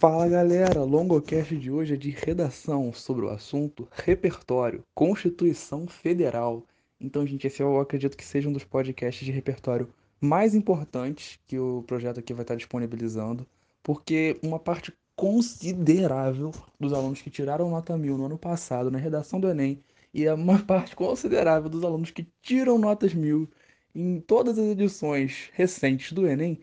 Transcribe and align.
Fala 0.00 0.26
galera, 0.26 0.82
longocast 0.82 1.54
de 1.54 1.70
hoje 1.70 1.92
é 1.92 1.96
de 1.98 2.08
redação 2.08 2.90
sobre 2.90 3.26
o 3.26 3.28
assunto 3.28 3.86
repertório, 3.92 4.82
Constituição 4.94 5.86
Federal. 5.86 6.64
Então, 6.98 7.26
gente, 7.26 7.46
esse 7.46 7.62
eu 7.62 7.78
acredito 7.78 8.16
que 8.16 8.24
seja 8.24 8.48
um 8.48 8.52
dos 8.54 8.64
podcasts 8.64 9.22
de 9.22 9.30
repertório 9.30 9.92
mais 10.18 10.54
importantes 10.54 11.38
que 11.46 11.58
o 11.58 11.84
projeto 11.86 12.18
aqui 12.18 12.32
vai 12.32 12.44
estar 12.44 12.54
disponibilizando, 12.54 13.46
porque 13.82 14.40
uma 14.42 14.58
parte 14.58 14.90
considerável 15.14 16.50
dos 16.80 16.94
alunos 16.94 17.20
que 17.20 17.28
tiraram 17.28 17.68
nota 17.68 17.94
mil 17.98 18.16
no 18.16 18.24
ano 18.24 18.38
passado 18.38 18.90
na 18.90 18.96
redação 18.96 19.38
do 19.38 19.50
Enem 19.50 19.84
e 20.14 20.26
uma 20.30 20.60
parte 20.64 20.96
considerável 20.96 21.68
dos 21.68 21.84
alunos 21.84 22.10
que 22.10 22.26
tiram 22.40 22.78
notas 22.78 23.12
mil 23.12 23.50
em 23.94 24.18
todas 24.18 24.58
as 24.58 24.64
edições 24.64 25.50
recentes 25.52 26.12
do 26.12 26.26
Enem 26.26 26.58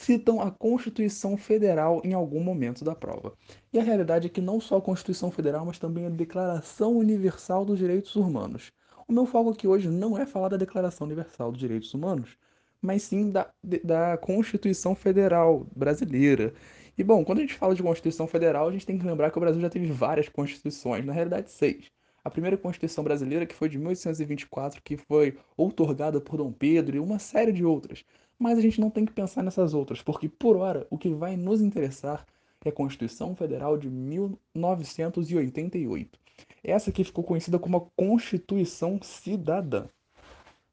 citam 0.00 0.40
a 0.40 0.50
Constituição 0.50 1.36
Federal 1.36 2.00
em 2.02 2.14
algum 2.14 2.42
momento 2.42 2.82
da 2.82 2.94
prova. 2.94 3.34
E 3.70 3.78
a 3.78 3.82
realidade 3.82 4.26
é 4.26 4.30
que 4.30 4.40
não 4.40 4.58
só 4.58 4.78
a 4.78 4.82
Constituição 4.82 5.30
Federal, 5.30 5.66
mas 5.66 5.78
também 5.78 6.06
a 6.06 6.10
Declaração 6.10 6.96
Universal 6.96 7.66
dos 7.66 7.78
Direitos 7.78 8.16
Humanos. 8.16 8.72
O 9.06 9.12
meu 9.12 9.26
foco 9.26 9.50
aqui 9.50 9.68
hoje 9.68 9.88
não 9.88 10.16
é 10.16 10.24
falar 10.24 10.48
da 10.48 10.56
Declaração 10.56 11.06
Universal 11.06 11.52
dos 11.52 11.60
Direitos 11.60 11.92
Humanos, 11.92 12.38
mas 12.80 13.02
sim 13.02 13.30
da, 13.30 13.50
da 13.84 14.16
Constituição 14.16 14.94
Federal 14.94 15.66
brasileira. 15.76 16.54
E 16.96 17.04
bom, 17.04 17.22
quando 17.22 17.38
a 17.38 17.42
gente 17.42 17.54
fala 17.54 17.74
de 17.74 17.82
Constituição 17.82 18.26
Federal, 18.26 18.68
a 18.68 18.72
gente 18.72 18.86
tem 18.86 18.98
que 18.98 19.06
lembrar 19.06 19.30
que 19.30 19.36
o 19.36 19.40
Brasil 19.40 19.60
já 19.60 19.68
teve 19.68 19.92
várias 19.92 20.30
constituições, 20.30 21.04
na 21.04 21.12
realidade 21.12 21.50
seis. 21.50 21.90
A 22.24 22.30
primeira 22.30 22.56
Constituição 22.56 23.04
brasileira, 23.04 23.44
que 23.44 23.54
foi 23.54 23.68
de 23.68 23.76
1824, 23.76 24.80
que 24.82 24.96
foi 24.96 25.38
outorgada 25.56 26.20
por 26.20 26.38
Dom 26.38 26.52
Pedro, 26.52 26.96
e 26.96 27.00
uma 27.00 27.18
série 27.18 27.52
de 27.52 27.64
outras. 27.64 28.04
Mas 28.40 28.58
a 28.58 28.62
gente 28.62 28.80
não 28.80 28.88
tem 28.88 29.04
que 29.04 29.12
pensar 29.12 29.42
nessas 29.42 29.74
outras, 29.74 30.00
porque 30.00 30.26
por 30.26 30.56
hora 30.56 30.86
o 30.88 30.96
que 30.96 31.10
vai 31.10 31.36
nos 31.36 31.60
interessar 31.60 32.24
é 32.64 32.70
a 32.70 32.72
Constituição 32.72 33.36
Federal 33.36 33.76
de 33.76 33.90
1988. 33.90 36.18
Essa 36.64 36.90
que 36.90 37.04
ficou 37.04 37.22
conhecida 37.22 37.58
como 37.58 37.76
a 37.76 37.84
Constituição 37.94 38.98
Cidadã. 39.02 39.84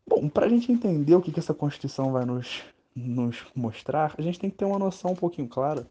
Bom, 0.08 0.30
para 0.30 0.45
a 0.45 0.50
gente 0.50 0.72
entender 0.72 1.14
o 1.14 1.22
que, 1.22 1.33
que 1.33 1.39
essa 1.39 1.53
Constituição 1.53 2.14
vai 2.14 2.23
nos, 2.23 2.64
nos 2.95 3.45
mostrar, 3.53 4.16
a 4.17 4.22
gente 4.22 4.39
tem 4.39 4.50
que 4.50 4.56
ter 4.56 4.63
uma 4.63 4.80
noção 4.80 5.11
um 5.11 5.16
pouquinho 5.16 5.50
clara 5.50 5.86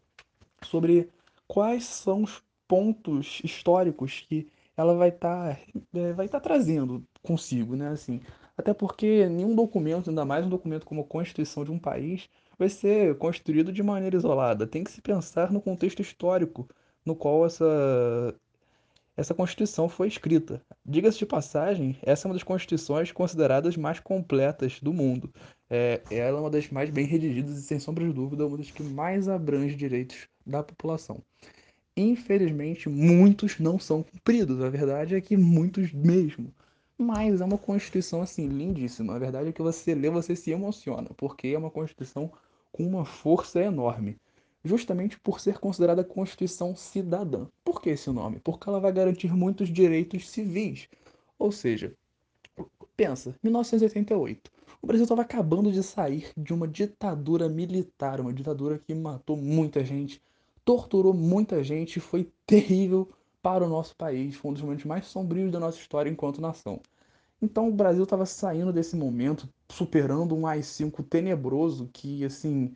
sobre 0.63 1.11
quais 1.47 1.85
são 1.85 2.23
os 2.23 2.41
pontos 2.67 3.39
históricos 3.43 4.25
que 4.27 4.47
ela 4.75 4.95
vai 4.95 5.09
estar 5.09 5.55
tá, 5.55 5.61
é, 5.93 6.13
vai 6.13 6.27
tá 6.27 6.39
trazendo 6.39 7.05
consigo, 7.21 7.75
né? 7.75 7.89
Assim, 7.89 8.19
até 8.57 8.73
porque 8.73 9.27
nenhum 9.29 9.55
documento, 9.55 10.09
ainda 10.09 10.25
mais 10.25 10.45
um 10.45 10.49
documento 10.49 10.85
como 10.85 11.01
a 11.01 11.05
Constituição 11.05 11.63
de 11.63 11.71
um 11.71 11.79
país, 11.79 12.27
vai 12.57 12.69
ser 12.69 13.15
construído 13.17 13.71
de 13.71 13.83
maneira 13.83 14.17
isolada. 14.17 14.65
Tem 14.65 14.83
que 14.83 14.91
se 14.91 15.01
pensar 15.01 15.51
no 15.51 15.61
contexto 15.61 16.01
histórico 16.01 16.67
no 17.05 17.15
qual 17.15 17.45
essa, 17.45 18.35
essa 19.15 19.33
Constituição 19.33 19.87
foi 19.87 20.07
escrita. 20.07 20.61
Diga-se 20.85 21.19
de 21.19 21.25
passagem, 21.25 21.97
essa 22.01 22.27
é 22.27 22.29
uma 22.29 22.33
das 22.33 22.43
constituições 22.43 23.11
consideradas 23.11 23.77
mais 23.77 23.99
completas 23.99 24.79
do 24.81 24.91
mundo. 24.91 25.31
É, 25.69 26.01
ela 26.09 26.37
é 26.37 26.41
uma 26.41 26.49
das 26.49 26.69
mais 26.69 26.89
bem 26.89 27.05
redigidas 27.05 27.57
e, 27.57 27.61
sem 27.61 27.79
sombra 27.79 28.05
de 28.05 28.13
dúvida, 28.13 28.45
uma 28.45 28.57
das 28.57 28.71
que 28.71 28.83
mais 28.83 29.27
abrange 29.27 29.75
direitos 29.75 30.27
da 30.45 30.63
população. 30.63 31.21
Infelizmente, 31.95 32.89
muitos 32.89 33.59
não 33.59 33.79
são 33.79 34.03
cumpridos. 34.03 34.61
A 34.61 34.69
verdade 34.69 35.15
é 35.15 35.21
que 35.21 35.35
muitos 35.35 35.91
mesmo. 35.91 36.53
Mas 36.97 37.41
é 37.41 37.45
uma 37.45 37.57
Constituição, 37.57 38.21
assim, 38.21 38.47
lindíssima. 38.47 39.15
A 39.15 39.19
verdade 39.19 39.49
é 39.49 39.51
que 39.51 39.61
você 39.61 39.93
lê, 39.93 40.09
você 40.09 40.35
se 40.35 40.51
emociona, 40.51 41.09
porque 41.15 41.49
é 41.49 41.57
uma 41.57 41.69
Constituição 41.69 42.31
com 42.71 42.83
uma 42.83 43.05
força 43.05 43.61
enorme. 43.61 44.17
Justamente 44.63 45.19
por 45.19 45.39
ser 45.39 45.59
considerada 45.59 46.03
Constituição 46.03 46.75
cidadã. 46.75 47.45
Por 47.63 47.81
que 47.81 47.91
esse 47.91 48.09
nome? 48.09 48.39
Porque 48.39 48.67
ela 48.67 48.79
vai 48.79 48.91
garantir 48.91 49.31
muitos 49.31 49.69
direitos 49.69 50.27
civis. 50.29 50.89
Ou 51.37 51.51
seja, 51.51 51.93
pensa, 52.95 53.35
1988. 53.43 54.51
O 54.81 54.87
Brasil 54.87 55.03
estava 55.03 55.21
acabando 55.21 55.71
de 55.71 55.83
sair 55.83 56.31
de 56.35 56.53
uma 56.53 56.67
ditadura 56.67 57.47
militar, 57.47 58.19
uma 58.19 58.33
ditadura 58.33 58.79
que 58.79 58.93
matou 58.93 59.37
muita 59.37 59.85
gente, 59.85 60.21
torturou 60.65 61.13
muita 61.13 61.63
gente, 61.63 61.99
foi 61.99 62.31
terrível 62.45 63.07
para 63.41 63.63
o 63.63 63.69
nosso 63.69 63.95
país, 63.95 64.35
foi 64.35 64.51
um 64.51 64.53
dos 64.53 64.63
momentos 64.63 64.85
mais 64.85 65.05
sombrios 65.05 65.51
da 65.51 65.59
nossa 65.59 65.77
história 65.77 66.09
enquanto 66.09 66.41
nação. 66.41 66.81
Então 67.41 67.69
o 67.69 67.71
Brasil 67.71 68.03
estava 68.03 68.25
saindo 68.25 68.73
desse 68.73 68.95
momento, 68.95 69.47
superando 69.69 70.35
um 70.35 70.47
AI-5 70.47 71.03
tenebroso 71.07 71.89
que, 71.93 72.25
assim, 72.25 72.73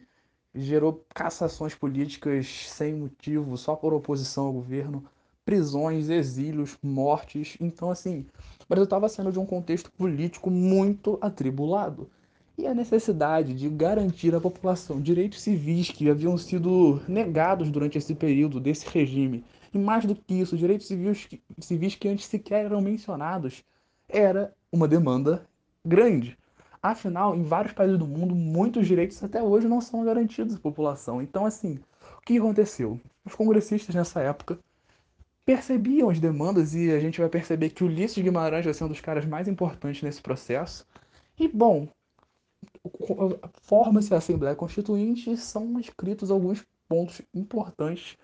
gerou 0.54 1.04
cassações 1.14 1.74
políticas 1.74 2.48
sem 2.70 2.94
motivo, 2.94 3.58
só 3.58 3.76
por 3.76 3.94
oposição 3.94 4.48
ao 4.48 4.54
governo, 4.54 5.04
prisões, 5.44 6.10
exílios, 6.10 6.78
mortes. 6.82 7.58
Então, 7.60 7.90
assim, 7.90 8.26
o 8.64 8.66
Brasil 8.70 8.84
estava 8.84 9.10
saindo 9.10 9.32
de 9.32 9.40
um 9.40 9.46
contexto 9.46 9.92
político 9.92 10.52
muito 10.52 11.18
atribulado. 11.22 12.10
E 12.58 12.68
a 12.68 12.74
necessidade 12.76 13.56
de 13.56 13.68
garantir 13.68 14.36
à 14.36 14.40
população 14.40 15.02
direitos 15.02 15.42
civis 15.42 15.90
que 15.90 16.10
haviam 16.10 16.38
sido 16.38 17.02
negados 17.08 17.72
durante 17.72 17.98
esse 17.98 18.14
período 18.14 18.60
desse 18.60 18.88
regime 18.88 19.44
e 19.74 19.78
mais 19.78 20.06
do 20.06 20.16
que 20.16 20.34
isso, 20.34 20.58
direitos 20.58 20.88
civis, 20.88 21.28
civis 21.60 21.96
que 21.96 22.08
antes 22.08 22.26
sequer 22.26 22.66
eram 22.66 22.82
mencionados, 22.82 23.64
era 24.08 24.54
uma 24.72 24.88
demanda 24.88 25.48
grande. 25.86 26.38
Afinal, 26.82 27.36
em 27.36 27.44
vários 27.44 27.74
países 27.74 27.98
do 27.98 28.08
mundo, 28.08 28.36
muitos 28.36 28.88
direitos 28.88 29.24
até 29.24 29.42
hoje 29.42 29.68
não 29.68 29.80
são 29.80 30.04
garantidos 30.04 30.56
à 30.56 30.60
população. 30.60 31.22
Então, 31.22 31.46
assim, 31.46 31.80
o 32.18 32.22
que 32.22 32.38
aconteceu? 32.38 33.00
Os 33.24 33.36
congressistas 33.36 33.94
nessa 33.94 34.20
época 34.20 34.60
percebiam 35.46 36.10
as 36.10 36.20
demandas 36.20 36.74
e 36.74 36.92
a 36.92 37.00
gente 37.00 37.20
vai 37.20 37.30
perceber 37.30 37.70
que 37.70 37.84
o 37.84 37.88
Ulisses 37.88 38.22
Guimarães 38.22 38.66
vai 38.66 38.74
ser 38.74 38.84
um 38.84 38.90
dos 38.90 39.02
caras 39.02 39.26
mais 39.26 39.48
importantes 39.48 40.02
nesse 40.02 40.22
processo. 40.22 40.86
E, 41.40 41.48
bom, 41.48 41.88
forma-se 43.62 44.14
a 44.14 44.18
Assembleia 44.18 44.56
Constituinte 44.56 45.32
e 45.32 45.38
são 45.38 45.80
escritos 45.80 46.32
alguns 46.32 46.66
pontos 46.88 47.22
importantes 47.34 48.18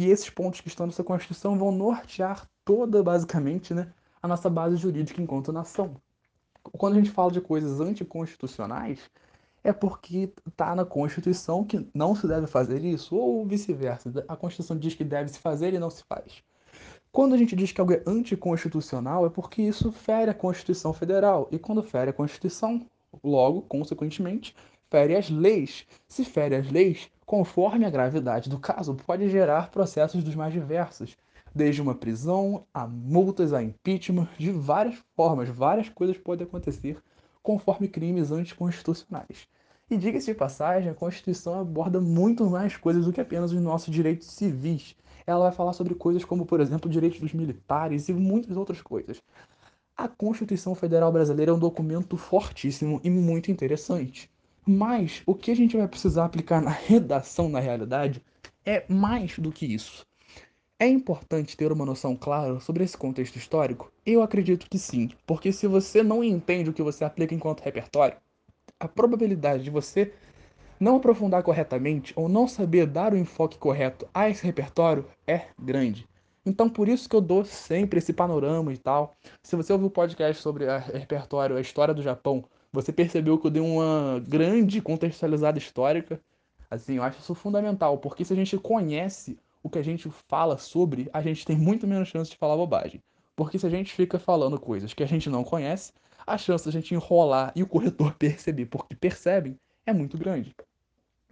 e 0.00 0.10
esses 0.10 0.30
pontos 0.30 0.60
que 0.60 0.68
estão 0.68 0.86
nessa 0.86 1.04
Constituição 1.04 1.58
vão 1.58 1.70
nortear 1.70 2.48
toda, 2.64 3.02
basicamente, 3.02 3.74
né, 3.74 3.92
a 4.22 4.28
nossa 4.28 4.48
base 4.48 4.76
jurídica 4.76 5.20
enquanto 5.20 5.52
nação. 5.52 5.94
Quando 6.62 6.94
a 6.94 6.96
gente 6.96 7.10
fala 7.10 7.30
de 7.30 7.40
coisas 7.40 7.80
anticonstitucionais, 7.80 9.00
é 9.62 9.72
porque 9.72 10.32
está 10.48 10.74
na 10.74 10.84
Constituição 10.84 11.64
que 11.64 11.86
não 11.94 12.14
se 12.14 12.26
deve 12.26 12.46
fazer 12.46 12.84
isso, 12.84 13.14
ou 13.14 13.44
vice-versa. 13.44 14.24
A 14.26 14.36
Constituição 14.36 14.78
diz 14.78 14.94
que 14.94 15.04
deve 15.04 15.28
se 15.30 15.38
fazer 15.38 15.74
e 15.74 15.78
não 15.78 15.90
se 15.90 16.02
faz. 16.04 16.42
Quando 17.12 17.34
a 17.34 17.36
gente 17.36 17.56
diz 17.56 17.72
que 17.72 17.80
algo 17.80 17.92
é 17.92 18.02
anticonstitucional, 18.06 19.26
é 19.26 19.28
porque 19.30 19.60
isso 19.60 19.90
fere 19.90 20.30
a 20.30 20.34
Constituição 20.34 20.92
Federal. 20.92 21.48
E 21.50 21.58
quando 21.58 21.82
fere 21.82 22.10
a 22.10 22.14
Constituição, 22.14 22.86
logo, 23.22 23.62
consequentemente, 23.62 24.54
fere 24.90 25.16
as 25.16 25.30
leis. 25.30 25.86
Se 26.08 26.24
fere 26.24 26.56
as 26.56 26.70
leis, 26.70 27.08
conforme 27.24 27.84
a 27.84 27.90
gravidade 27.90 28.50
do 28.50 28.58
caso, 28.58 28.94
pode 28.94 29.28
gerar 29.30 29.70
processos 29.70 30.24
dos 30.24 30.34
mais 30.34 30.52
diversos, 30.52 31.16
desde 31.54 31.80
uma 31.80 31.94
prisão 31.94 32.64
a 32.74 32.86
multas, 32.86 33.52
a 33.52 33.62
impeachment, 33.62 34.28
de 34.36 34.50
várias 34.50 34.96
formas, 35.16 35.48
várias 35.48 35.88
coisas 35.88 36.18
podem 36.18 36.46
acontecer 36.46 36.98
conforme 37.42 37.88
crimes 37.88 38.30
anticonstitucionais. 38.30 39.48
E 39.88 39.96
diga-se 39.96 40.26
de 40.26 40.34
passagem, 40.34 40.90
a 40.90 40.94
Constituição 40.94 41.58
aborda 41.58 42.00
muito 42.00 42.48
mais 42.48 42.76
coisas 42.76 43.06
do 43.06 43.12
que 43.12 43.20
apenas 43.20 43.52
os 43.52 43.60
nossos 43.60 43.92
direitos 43.92 44.28
civis. 44.28 44.94
Ela 45.26 45.46
vai 45.46 45.52
falar 45.52 45.72
sobre 45.72 45.94
coisas 45.94 46.24
como, 46.24 46.46
por 46.46 46.60
exemplo, 46.60 46.90
direitos 46.90 47.18
dos 47.18 47.32
militares 47.32 48.08
e 48.08 48.12
muitas 48.12 48.56
outras 48.56 48.80
coisas. 48.80 49.20
A 49.96 50.06
Constituição 50.06 50.74
Federal 50.74 51.10
Brasileira 51.10 51.50
é 51.50 51.54
um 51.54 51.58
documento 51.58 52.16
fortíssimo 52.16 53.00
e 53.02 53.10
muito 53.10 53.50
interessante. 53.50 54.30
Mas 54.72 55.20
o 55.26 55.34
que 55.34 55.50
a 55.50 55.56
gente 55.56 55.76
vai 55.76 55.88
precisar 55.88 56.26
aplicar 56.26 56.62
na 56.62 56.70
redação, 56.86 57.48
na 57.48 57.58
realidade, 57.58 58.22
é 58.64 58.84
mais 58.88 59.36
do 59.36 59.50
que 59.50 59.66
isso. 59.66 60.06
É 60.78 60.86
importante 60.86 61.56
ter 61.56 61.72
uma 61.72 61.84
noção 61.84 62.14
clara 62.14 62.60
sobre 62.60 62.84
esse 62.84 62.96
contexto 62.96 63.34
histórico? 63.34 63.92
Eu 64.06 64.22
acredito 64.22 64.70
que 64.70 64.78
sim, 64.78 65.10
porque 65.26 65.50
se 65.50 65.66
você 65.66 66.04
não 66.04 66.22
entende 66.22 66.70
o 66.70 66.72
que 66.72 66.84
você 66.84 67.04
aplica 67.04 67.34
enquanto 67.34 67.62
repertório, 67.62 68.16
a 68.78 68.86
probabilidade 68.86 69.64
de 69.64 69.70
você 69.70 70.12
não 70.78 70.98
aprofundar 70.98 71.42
corretamente 71.42 72.12
ou 72.14 72.28
não 72.28 72.46
saber 72.46 72.86
dar 72.86 73.12
o 73.12 73.18
enfoque 73.18 73.58
correto 73.58 74.06
a 74.14 74.30
esse 74.30 74.46
repertório 74.46 75.04
é 75.26 75.46
grande. 75.60 76.06
Então, 76.46 76.70
por 76.70 76.88
isso 76.88 77.08
que 77.08 77.16
eu 77.16 77.20
dou 77.20 77.44
sempre 77.44 77.98
esse 77.98 78.12
panorama 78.12 78.72
e 78.72 78.78
tal. 78.78 79.16
Se 79.42 79.56
você 79.56 79.72
ouviu 79.72 79.88
o 79.88 79.90
podcast 79.90 80.40
sobre 80.40 80.68
a 80.68 80.78
repertório, 80.78 81.56
a 81.56 81.60
história 81.60 81.92
do 81.92 82.02
Japão, 82.02 82.44
você 82.72 82.92
percebeu 82.92 83.38
que 83.38 83.46
eu 83.46 83.50
dei 83.50 83.62
uma 83.62 84.20
grande 84.26 84.80
contextualizada 84.80 85.58
histórica. 85.58 86.20
Assim, 86.70 86.96
eu 86.96 87.02
acho 87.02 87.18
isso 87.18 87.34
fundamental, 87.34 87.98
porque 87.98 88.24
se 88.24 88.32
a 88.32 88.36
gente 88.36 88.56
conhece 88.58 89.36
o 89.62 89.68
que 89.68 89.78
a 89.78 89.82
gente 89.82 90.08
fala 90.28 90.56
sobre, 90.56 91.10
a 91.12 91.20
gente 91.20 91.44
tem 91.44 91.56
muito 91.56 91.86
menos 91.86 92.08
chance 92.08 92.30
de 92.30 92.36
falar 92.36 92.56
bobagem. 92.56 93.02
Porque 93.34 93.58
se 93.58 93.66
a 93.66 93.70
gente 93.70 93.92
fica 93.92 94.18
falando 94.18 94.58
coisas 94.58 94.94
que 94.94 95.02
a 95.02 95.06
gente 95.06 95.28
não 95.28 95.42
conhece, 95.42 95.92
a 96.26 96.38
chance 96.38 96.64
de 96.64 96.70
a 96.70 96.80
gente 96.80 96.94
enrolar 96.94 97.52
e 97.56 97.62
o 97.62 97.66
corretor 97.66 98.14
perceber 98.18 98.66
porque 98.66 98.94
percebem 98.94 99.58
é 99.84 99.92
muito 99.92 100.16
grande. 100.16 100.54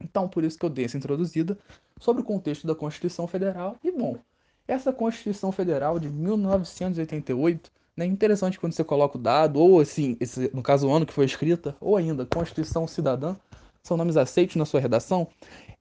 Então, 0.00 0.28
por 0.28 0.44
isso 0.44 0.58
que 0.58 0.64
eu 0.64 0.70
dei 0.70 0.84
essa 0.84 0.96
introduzida, 0.96 1.58
sobre 2.00 2.22
o 2.22 2.24
contexto 2.24 2.66
da 2.66 2.74
Constituição 2.74 3.26
Federal. 3.26 3.76
E, 3.82 3.90
bom, 3.90 4.18
essa 4.66 4.92
Constituição 4.92 5.50
Federal 5.50 5.98
de 5.98 6.08
1988, 6.08 7.70
né, 7.98 8.06
interessante 8.06 8.60
quando 8.60 8.74
você 8.74 8.84
coloca 8.84 9.18
o 9.18 9.20
dado, 9.20 9.58
ou 9.58 9.80
assim, 9.80 10.16
esse, 10.20 10.48
no 10.54 10.62
caso 10.62 10.86
o 10.86 10.92
ano 10.92 11.04
que 11.04 11.12
foi 11.12 11.24
escrita, 11.24 11.76
ou 11.80 11.96
ainda 11.96 12.24
Constituição 12.24 12.86
Cidadã, 12.86 13.34
são 13.82 13.96
nomes 13.96 14.16
aceitos 14.16 14.54
na 14.54 14.64
sua 14.64 14.78
redação, 14.78 15.26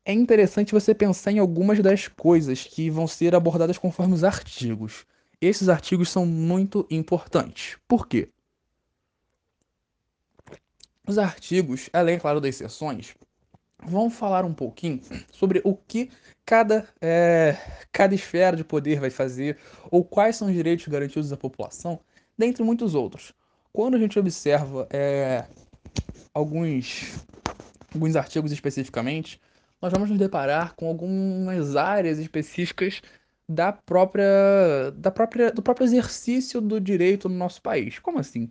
é 0.04 0.14
interessante 0.14 0.74
você 0.74 0.96
pensar 0.96 1.32
em 1.32 1.38
algumas 1.38 1.80
das 1.80 2.08
coisas 2.08 2.64
que 2.64 2.90
vão 2.90 3.08
ser 3.08 3.36
abordadas 3.36 3.78
conforme 3.78 4.16
os 4.16 4.24
artigos. 4.24 5.06
Esses 5.40 5.70
artigos 5.70 6.10
são 6.10 6.26
muito 6.26 6.88
importantes. 6.90 7.78
Por 7.88 8.08
quê? 8.08 8.30
Os 11.08 11.20
artigos, 11.20 11.88
além, 11.94 12.18
claro, 12.18 12.42
das 12.42 12.56
sessões, 12.56 13.14
vão 13.86 14.10
falar 14.10 14.44
um 14.44 14.56
pouquinho 14.56 15.02
sobre 15.32 15.62
o 15.64 15.76
que 15.76 16.10
cada, 16.44 16.88
é, 17.00 17.56
cada 17.92 18.16
esfera 18.16 18.58
de 18.58 18.64
poder 18.64 19.00
vai 19.00 19.12
fazer, 19.12 19.60
ou 19.92 20.04
quais 20.04 20.36
são 20.36 20.48
os 20.48 20.54
direitos 20.54 20.88
garantidos 20.88 21.32
à 21.32 21.38
população, 21.38 22.00
dentre 22.38 22.64
muitos 22.64 22.96
outros. 22.96 23.34
Quando 23.74 23.96
a 23.96 24.00
gente 24.00 24.18
observa 24.18 24.88
é, 24.90 25.46
alguns, 26.34 27.26
alguns 27.94 28.16
artigos 28.16 28.52
especificamente, 28.52 29.40
nós 29.82 29.92
vamos 29.92 30.10
nos 30.10 30.18
deparar 30.18 30.76
com 30.76 30.88
algumas 30.88 31.76
áreas 31.76 32.18
específicas 32.18 33.02
da 33.50 33.72
própria, 33.72 34.92
da 34.96 35.12
própria, 35.12 35.52
do 35.52 35.62
próprio 35.62 35.86
exercício 35.86 36.60
do 36.60 36.82
direito 36.82 37.30
no 37.30 37.36
nosso 37.36 37.62
país. 37.62 38.00
Como 38.00 38.20
assim? 38.20 38.50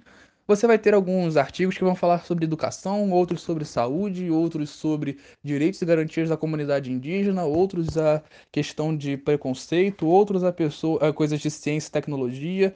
Você 0.48 0.64
vai 0.64 0.78
ter 0.78 0.94
alguns 0.94 1.36
artigos 1.36 1.76
que 1.76 1.82
vão 1.82 1.96
falar 1.96 2.24
sobre 2.24 2.44
educação, 2.44 3.10
outros 3.10 3.42
sobre 3.42 3.64
saúde, 3.64 4.30
outros 4.30 4.70
sobre 4.70 5.18
direitos 5.42 5.82
e 5.82 5.84
garantias 5.84 6.28
da 6.28 6.36
comunidade 6.36 6.92
indígena, 6.92 7.44
outros 7.44 7.98
a 7.98 8.22
questão 8.52 8.96
de 8.96 9.16
preconceito, 9.16 10.06
outros 10.06 10.44
a, 10.44 10.52
pessoa, 10.52 11.08
a 11.08 11.12
coisas 11.12 11.40
de 11.40 11.50
ciência 11.50 11.88
e 11.88 11.92
tecnologia. 11.92 12.72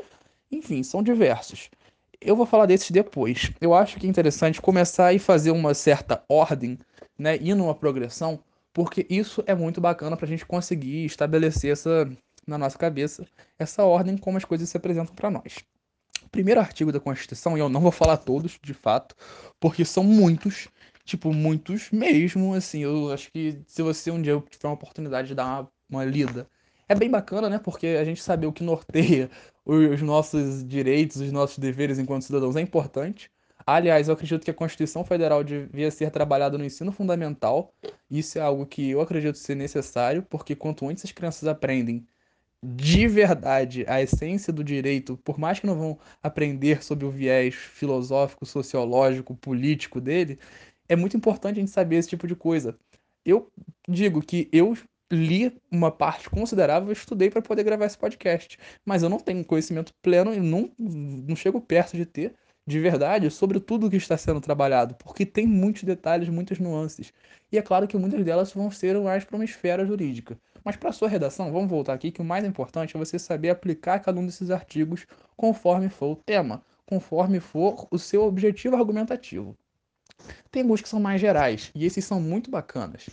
Enfim, 0.50 0.82
são 0.82 1.02
diversos. 1.02 1.70
Eu 2.20 2.36
vou 2.36 2.44
falar 2.44 2.66
desses 2.66 2.90
depois. 2.90 3.50
Eu 3.60 3.72
acho 3.74 3.98
que 3.98 4.06
é 4.06 4.10
interessante 4.10 4.60
começar 4.60 5.12
e 5.12 5.18
fazer 5.18 5.50
uma 5.50 5.74
certa 5.74 6.22
ordem, 6.28 6.78
né, 7.18 7.38
e 7.40 7.54
numa 7.54 7.74
progressão, 7.74 8.42
porque 8.72 9.06
isso 9.08 9.42
é 9.46 9.54
muito 9.54 9.80
bacana 9.80 10.16
para 10.16 10.26
a 10.26 10.28
gente 10.28 10.44
conseguir 10.46 11.04
estabelecer 11.04 11.72
essa 11.72 12.08
na 12.46 12.58
nossa 12.58 12.76
cabeça 12.76 13.24
essa 13.58 13.84
ordem 13.84 14.16
como 14.16 14.36
as 14.36 14.44
coisas 14.44 14.68
se 14.68 14.76
apresentam 14.76 15.14
para 15.14 15.30
nós. 15.30 15.58
Primeiro 16.30 16.60
artigo 16.60 16.92
da 16.92 17.00
Constituição, 17.00 17.56
e 17.56 17.60
eu 17.60 17.68
não 17.68 17.80
vou 17.80 17.92
falar 17.92 18.16
todos, 18.16 18.58
de 18.62 18.74
fato, 18.74 19.14
porque 19.58 19.84
são 19.84 20.04
muitos, 20.04 20.68
tipo, 21.04 21.32
muitos 21.32 21.90
mesmo, 21.90 22.54
assim, 22.54 22.80
eu 22.80 23.12
acho 23.12 23.30
que 23.32 23.60
se 23.66 23.82
você 23.82 24.10
um 24.10 24.20
dia 24.20 24.42
tiver 24.48 24.68
uma 24.68 24.74
oportunidade 24.74 25.28
de 25.28 25.34
dar 25.34 25.44
uma, 25.44 25.72
uma 25.90 26.04
lida, 26.04 26.48
é 26.90 26.94
bem 26.94 27.10
bacana, 27.10 27.48
né, 27.48 27.58
porque 27.58 27.86
a 27.88 28.04
gente 28.04 28.22
saber 28.22 28.46
o 28.46 28.52
que 28.52 28.64
norteia 28.64 29.30
os 29.64 30.02
nossos 30.02 30.66
direitos, 30.66 31.18
os 31.20 31.32
nossos 31.32 31.58
deveres 31.58 31.98
enquanto 31.98 32.24
cidadãos 32.24 32.56
é 32.56 32.60
importante, 32.60 33.30
Aliás, 33.66 34.08
eu 34.08 34.14
acredito 34.14 34.44
que 34.44 34.50
a 34.50 34.54
Constituição 34.54 35.04
Federal 35.04 35.44
devia 35.44 35.90
ser 35.90 36.10
trabalhada 36.10 36.58
no 36.58 36.64
ensino 36.64 36.90
fundamental. 36.90 37.72
Isso 38.10 38.38
é 38.38 38.40
algo 38.40 38.66
que 38.66 38.90
eu 38.90 39.00
acredito 39.00 39.38
ser 39.38 39.54
necessário, 39.54 40.24
porque 40.28 40.56
quanto 40.56 40.88
antes 40.88 41.04
as 41.04 41.12
crianças 41.12 41.46
aprendem 41.46 42.04
de 42.62 43.06
verdade 43.08 43.84
a 43.88 44.02
essência 44.02 44.52
do 44.52 44.64
direito, 44.64 45.16
por 45.18 45.38
mais 45.38 45.60
que 45.60 45.66
não 45.66 45.78
vão 45.78 45.98
aprender 46.22 46.82
sobre 46.82 47.06
o 47.06 47.10
viés 47.10 47.54
filosófico, 47.54 48.44
sociológico, 48.44 49.36
político 49.36 50.00
dele, 50.00 50.38
é 50.88 50.96
muito 50.96 51.16
importante 51.16 51.58
a 51.58 51.60
gente 51.60 51.70
saber 51.70 51.96
esse 51.96 52.08
tipo 52.08 52.26
de 52.26 52.34
coisa. 52.34 52.76
Eu 53.24 53.50
digo 53.88 54.20
que 54.20 54.48
eu 54.52 54.76
li 55.10 55.56
uma 55.70 55.90
parte 55.90 56.30
considerável, 56.30 56.92
estudei 56.92 57.30
para 57.30 57.42
poder 57.42 57.64
gravar 57.64 57.86
esse 57.86 57.98
podcast, 57.98 58.58
mas 58.84 59.02
eu 59.02 59.08
não 59.08 59.18
tenho 59.18 59.44
conhecimento 59.44 59.92
pleno 60.02 60.32
e 60.32 60.40
não, 60.40 60.70
não 60.78 61.34
chego 61.34 61.60
perto 61.60 61.96
de 61.96 62.06
ter 62.06 62.34
de 62.66 62.78
verdade 62.78 63.30
sobre 63.30 63.58
tudo 63.58 63.90
que 63.90 63.96
está 63.96 64.16
sendo 64.16 64.40
trabalhado, 64.40 64.94
porque 64.94 65.26
tem 65.26 65.46
muitos 65.46 65.82
detalhes, 65.82 66.28
muitas 66.28 66.58
nuances. 66.58 67.12
E 67.50 67.58
é 67.58 67.62
claro 67.62 67.88
que 67.88 67.96
muitas 67.96 68.24
delas 68.24 68.52
vão 68.52 68.70
ser 68.70 68.98
mais 69.00 69.24
para 69.24 69.36
uma 69.36 69.44
esfera 69.44 69.84
jurídica. 69.84 70.38
Mas 70.64 70.76
para 70.76 70.92
sua 70.92 71.08
redação, 71.08 71.52
vamos 71.52 71.68
voltar 71.70 71.94
aqui 71.94 72.12
que 72.12 72.20
o 72.20 72.24
mais 72.24 72.44
importante 72.44 72.96
é 72.96 72.98
você 72.98 73.18
saber 73.18 73.50
aplicar 73.50 73.98
cada 73.98 74.20
um 74.20 74.26
desses 74.26 74.50
artigos 74.50 75.06
conforme 75.36 75.88
for 75.88 76.12
o 76.12 76.16
tema, 76.16 76.62
conforme 76.86 77.40
for 77.40 77.88
o 77.90 77.98
seu 77.98 78.22
objetivo 78.22 78.76
argumentativo. 78.76 79.56
Tem 80.50 80.62
alguns 80.62 80.82
que 80.82 80.88
são 80.88 81.00
mais 81.00 81.20
gerais, 81.20 81.70
e 81.74 81.86
esses 81.86 82.04
são 82.04 82.20
muito 82.20 82.50
bacanas. 82.50 83.08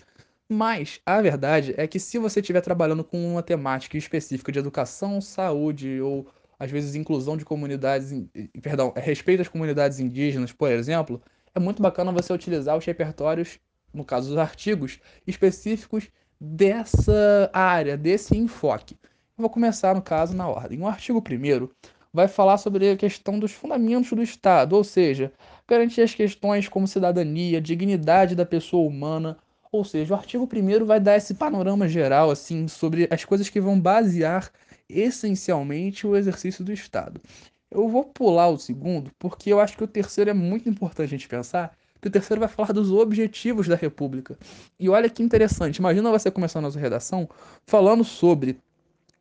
Mas 0.50 1.02
a 1.06 1.22
verdade 1.22 1.74
é 1.78 1.86
que 1.88 2.00
se 2.00 2.18
você 2.18 2.40
estiver 2.40 2.62
trabalhando 2.62 3.04
com 3.04 3.34
uma 3.34 3.44
temática 3.44 3.98
específica 3.98 4.52
de 4.52 4.60
educação, 4.60 5.20
saúde 5.20 6.00
ou 6.02 6.28
às 6.58 6.72
vezes 6.72 6.96
inclusão 6.96 7.36
de 7.38 7.46
comunidades, 7.46 8.14
perdão, 8.62 8.94
respeito 8.96 9.42
às 9.42 9.48
comunidades 9.48 10.00
indígenas, 10.00 10.52
por 10.52 10.72
exemplo, 10.72 11.22
é 11.54 11.60
muito 11.60 11.82
bacana 11.82 12.12
você 12.12 12.32
utilizar 12.32 12.78
os 12.78 12.86
repertórios, 12.86 13.60
no 13.94 14.06
caso 14.06 14.30
dos 14.30 14.38
artigos, 14.38 15.00
específicos 15.26 16.10
dessa 16.40 17.50
área, 17.54 17.98
desse 17.98 18.36
enfoque. 18.38 18.96
Eu 19.38 19.42
vou 19.42 19.50
começar, 19.50 19.94
no 19.94 20.02
caso, 20.02 20.36
na 20.36 20.48
ordem. 20.48 20.82
O 20.82 20.88
artigo 20.88 21.20
1 21.20 21.70
vai 22.14 22.28
falar 22.28 22.58
sobre 22.58 22.90
a 22.90 22.98
questão 22.98 23.38
dos 23.38 23.52
fundamentos 23.52 24.12
do 24.12 24.24
Estado, 24.24 24.74
ou 24.74 24.84
seja, 24.84 25.32
garantir 25.68 26.02
as 26.02 26.16
questões 26.16 26.68
como 26.68 26.88
cidadania, 26.88 27.62
dignidade 27.62 28.36
da 28.36 28.46
pessoa 28.46 28.88
humana, 28.88 29.38
ou 29.72 29.84
seja, 29.84 30.14
o 30.14 30.18
artigo 30.18 30.48
1 30.52 30.86
vai 30.86 31.00
dar 31.00 31.18
esse 31.18 31.34
panorama 31.34 31.88
geral 31.88 32.32
assim 32.32 32.68
sobre 32.68 33.08
as 33.12 33.26
coisas 33.26 33.50
que 33.50 33.60
vão 33.60 33.80
basear 33.80 34.52
essencialmente 34.90 36.08
o 36.08 36.16
exercício 36.16 36.64
do 36.64 36.72
Estado. 36.72 37.22
Eu 37.70 37.88
vou 37.90 38.06
pular 38.06 38.48
o 38.48 38.58
segundo, 38.58 39.12
porque 39.20 39.52
eu 39.52 39.60
acho 39.60 39.76
que 39.76 39.84
o 39.84 39.88
terceiro 39.88 40.30
é 40.30 40.34
muito 40.34 40.70
importante 40.70 41.08
a 41.08 41.18
gente 41.18 41.28
pensar, 41.28 41.76
que 42.02 42.08
o 42.08 42.12
terceiro 42.12 42.40
vai 42.40 42.48
falar 42.48 42.72
dos 42.72 42.92
objetivos 42.92 43.68
da 43.68 43.76
República. 43.76 44.38
E 44.80 44.88
olha 44.88 45.10
que 45.10 45.22
interessante, 45.22 45.78
imagina 45.78 46.10
você 46.10 46.32
começar 46.32 46.60
a 46.60 46.62
nossa 46.62 46.80
redação 46.80 47.28
falando 47.66 48.04
sobre 48.04 48.58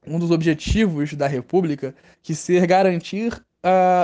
um 0.06 0.18
dos 0.18 0.30
objetivos 0.30 1.12
da 1.14 1.26
República, 1.26 1.94
que 2.22 2.34
ser 2.34 2.64
garantir 2.66 3.44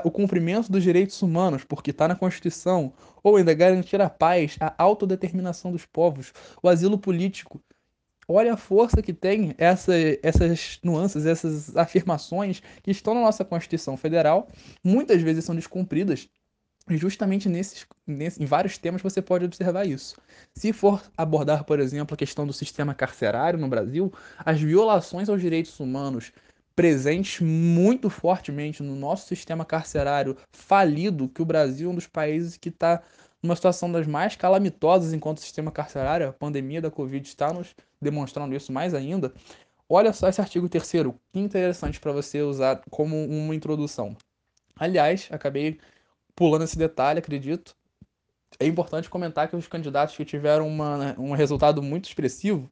o 0.05 0.11
cumprimento 0.11 0.71
dos 0.71 0.83
direitos 0.83 1.21
humanos, 1.23 1.65
porque 1.65 1.91
está 1.91 2.09
na 2.09 2.17
Constituição, 2.17 2.93
ou 3.23 3.37
ainda 3.37 3.55
garantir 3.55 4.01
a 4.01 4.11
paz, 4.11 4.57
a 4.61 4.75
autodeterminação 4.77 5.71
dos 5.71 5.87
povos, 5.87 6.33
o 6.63 6.69
asilo 6.69 6.99
político, 6.99 7.63
Olha 8.29 8.55
a 8.55 8.57
força 8.57 9.03
que 9.03 9.13
tem 9.13 9.55
essa, 9.59 9.93
essas 10.23 10.79
nuances, 10.83 11.27
essas 11.27 11.77
afirmações 11.77 12.63
que 12.82 12.91
estão 12.91 13.15
na 13.15 13.21
nossa 13.21 13.44
Constituição 13.44 13.97
Federal, 13.97 14.49
muitas 14.82 15.21
vezes 15.21 15.44
são 15.44 15.55
descumpridas. 15.55 16.29
E 16.89 16.97
justamente 16.97 17.49
nesses, 17.49 17.87
nesse, 18.06 18.43
em 18.43 18.47
vários 18.47 18.79
temas 18.79 19.03
você 19.03 19.21
pode 19.21 19.44
observar 19.44 19.87
isso. 19.87 20.17
Se 20.55 20.73
for 20.73 21.03
abordar, 21.17 21.65
por 21.65 21.79
exemplo, 21.79 22.15
a 22.15 22.17
questão 22.17 22.47
do 22.47 22.53
sistema 22.53 22.94
carcerário 22.94 23.59
no 23.59 23.69
Brasil, 23.69 24.13
as 24.39 24.61
violações 24.61 25.29
aos 25.29 25.41
direitos 25.41 25.79
humanos 25.79 26.32
presentes 26.74 27.41
muito 27.41 28.08
fortemente 28.08 28.82
no 28.82 28.96
nosso 28.96 29.26
sistema 29.26 29.64
carcerário 29.64 30.36
falido, 30.50 31.29
que 31.29 31.43
o 31.43 31.44
Brasil 31.46 31.88
é 31.88 31.93
um 31.93 31.94
dos 31.94 32.06
países 32.06 32.56
que 32.56 32.69
está 32.69 33.02
numa 33.43 33.56
situação 33.56 33.91
das 33.91 34.06
mais 34.06 34.36
calamitosas 34.36 35.12
enquanto 35.12 35.41
sistema 35.41 35.72
carcerário, 35.72 36.29
a 36.29 36.32
pandemia 36.32 36.81
da 36.81 36.91
Covid 36.91 37.26
está 37.26 37.52
nos 37.52 37.74
demonstrando 38.00 38.55
isso 38.55 38.72
mais 38.72 38.94
ainda. 38.94 39.32
Olha 39.88 40.12
só 40.12 40.29
esse 40.29 40.41
artigo 40.41 40.69
terceiro, 40.69 41.19
que 41.32 41.38
interessante 41.38 42.00
para 42.00 42.12
você 42.12 42.41
usar 42.41 42.81
como 42.91 43.17
uma 43.26 43.55
introdução. 43.55 44.17
Aliás, 44.76 45.29
acabei 45.31 45.79
pulando 46.34 46.64
esse 46.64 46.79
detalhe, 46.79 47.19
acredito. 47.19 47.76
É 48.58 48.67
importante 48.67 49.10
comentar 49.10 49.48
que 49.48 49.56
os 49.56 49.67
candidatos 49.67 50.17
que 50.17 50.24
tiveram 50.24 50.67
uma, 50.67 51.14
um 51.19 51.32
resultado 51.32 51.82
muito 51.82 52.06
expressivo 52.06 52.70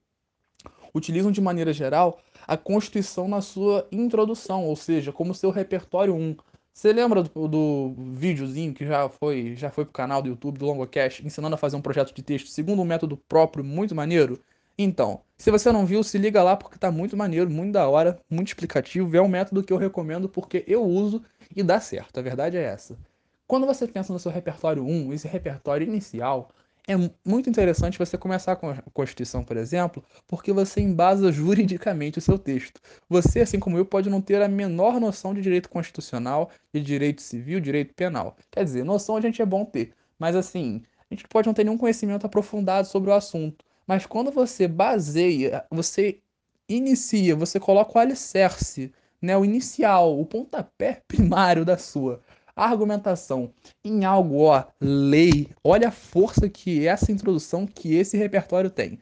utilizam 0.94 1.30
de 1.30 1.40
maneira 1.40 1.72
geral 1.72 2.20
a 2.50 2.56
Constituição 2.56 3.28
na 3.28 3.40
sua 3.40 3.86
introdução, 3.92 4.64
ou 4.64 4.74
seja, 4.74 5.12
como 5.12 5.32
seu 5.32 5.50
repertório 5.50 6.12
1. 6.12 6.36
Você 6.72 6.92
lembra 6.92 7.22
do, 7.22 7.46
do 7.46 7.94
videozinho 8.16 8.74
que 8.74 8.84
já 8.84 9.08
foi 9.08 9.54
já 9.54 9.70
foi 9.70 9.84
pro 9.84 9.92
canal 9.92 10.20
do 10.20 10.30
YouTube 10.30 10.58
do 10.58 10.66
LongoCast 10.66 11.24
ensinando 11.24 11.54
a 11.54 11.58
fazer 11.58 11.76
um 11.76 11.80
projeto 11.80 12.12
de 12.12 12.24
texto 12.24 12.48
segundo 12.48 12.82
um 12.82 12.84
método 12.84 13.16
próprio 13.16 13.62
muito 13.62 13.94
maneiro? 13.94 14.40
Então, 14.76 15.20
se 15.38 15.48
você 15.48 15.70
não 15.70 15.86
viu, 15.86 16.02
se 16.02 16.18
liga 16.18 16.42
lá 16.42 16.56
porque 16.56 16.76
tá 16.76 16.90
muito 16.90 17.16
maneiro, 17.16 17.48
muito 17.48 17.70
da 17.70 17.88
hora, 17.88 18.18
muito 18.28 18.48
explicativo. 18.48 19.16
É 19.16 19.22
um 19.22 19.28
método 19.28 19.62
que 19.62 19.72
eu 19.72 19.76
recomendo 19.76 20.28
porque 20.28 20.64
eu 20.66 20.82
uso 20.82 21.22
e 21.54 21.62
dá 21.62 21.78
certo. 21.78 22.18
A 22.18 22.22
verdade 22.22 22.56
é 22.56 22.64
essa. 22.64 22.98
Quando 23.46 23.64
você 23.64 23.86
pensa 23.86 24.12
no 24.12 24.18
seu 24.18 24.32
repertório 24.32 24.84
1, 24.84 25.12
esse 25.12 25.28
repertório 25.28 25.86
inicial, 25.86 26.50
é 26.88 26.94
muito 27.24 27.48
interessante 27.48 27.98
você 27.98 28.18
começar 28.18 28.56
com 28.56 28.70
a 28.70 28.76
Constituição, 28.92 29.44
por 29.44 29.56
exemplo, 29.56 30.04
porque 30.26 30.52
você 30.52 30.80
embasa 30.80 31.30
juridicamente 31.32 32.18
o 32.18 32.22
seu 32.22 32.38
texto. 32.38 32.80
Você, 33.08 33.40
assim 33.40 33.58
como 33.58 33.78
eu, 33.78 33.84
pode 33.84 34.10
não 34.10 34.20
ter 34.20 34.42
a 34.42 34.48
menor 34.48 35.00
noção 35.00 35.34
de 35.34 35.40
direito 35.40 35.68
constitucional, 35.68 36.50
de 36.72 36.80
direito 36.80 37.22
civil, 37.22 37.60
direito 37.60 37.94
penal. 37.94 38.36
Quer 38.50 38.64
dizer, 38.64 38.84
noção 38.84 39.16
a 39.16 39.20
gente 39.20 39.40
é 39.40 39.46
bom 39.46 39.64
ter, 39.64 39.92
mas 40.18 40.34
assim, 40.36 40.82
a 41.10 41.14
gente 41.14 41.26
pode 41.28 41.46
não 41.46 41.54
ter 41.54 41.64
nenhum 41.64 41.78
conhecimento 41.78 42.26
aprofundado 42.26 42.86
sobre 42.88 43.10
o 43.10 43.14
assunto. 43.14 43.64
Mas 43.86 44.06
quando 44.06 44.30
você 44.30 44.68
baseia, 44.68 45.64
você 45.70 46.20
inicia, 46.68 47.34
você 47.34 47.58
coloca 47.58 47.98
o 47.98 48.00
alicerce, 48.00 48.92
né, 49.20 49.36
o 49.36 49.44
inicial, 49.44 50.18
o 50.18 50.24
pontapé 50.24 51.02
primário 51.08 51.64
da 51.64 51.76
sua 51.76 52.22
argumentação 52.54 53.52
em 53.84 54.04
algo, 54.04 54.42
ó, 54.42 54.64
lei, 54.80 55.48
olha 55.62 55.88
a 55.88 55.92
força 55.92 56.48
que 56.48 56.86
essa 56.86 57.12
introdução, 57.12 57.66
que 57.66 57.94
esse 57.94 58.16
repertório 58.16 58.70
tem. 58.70 58.98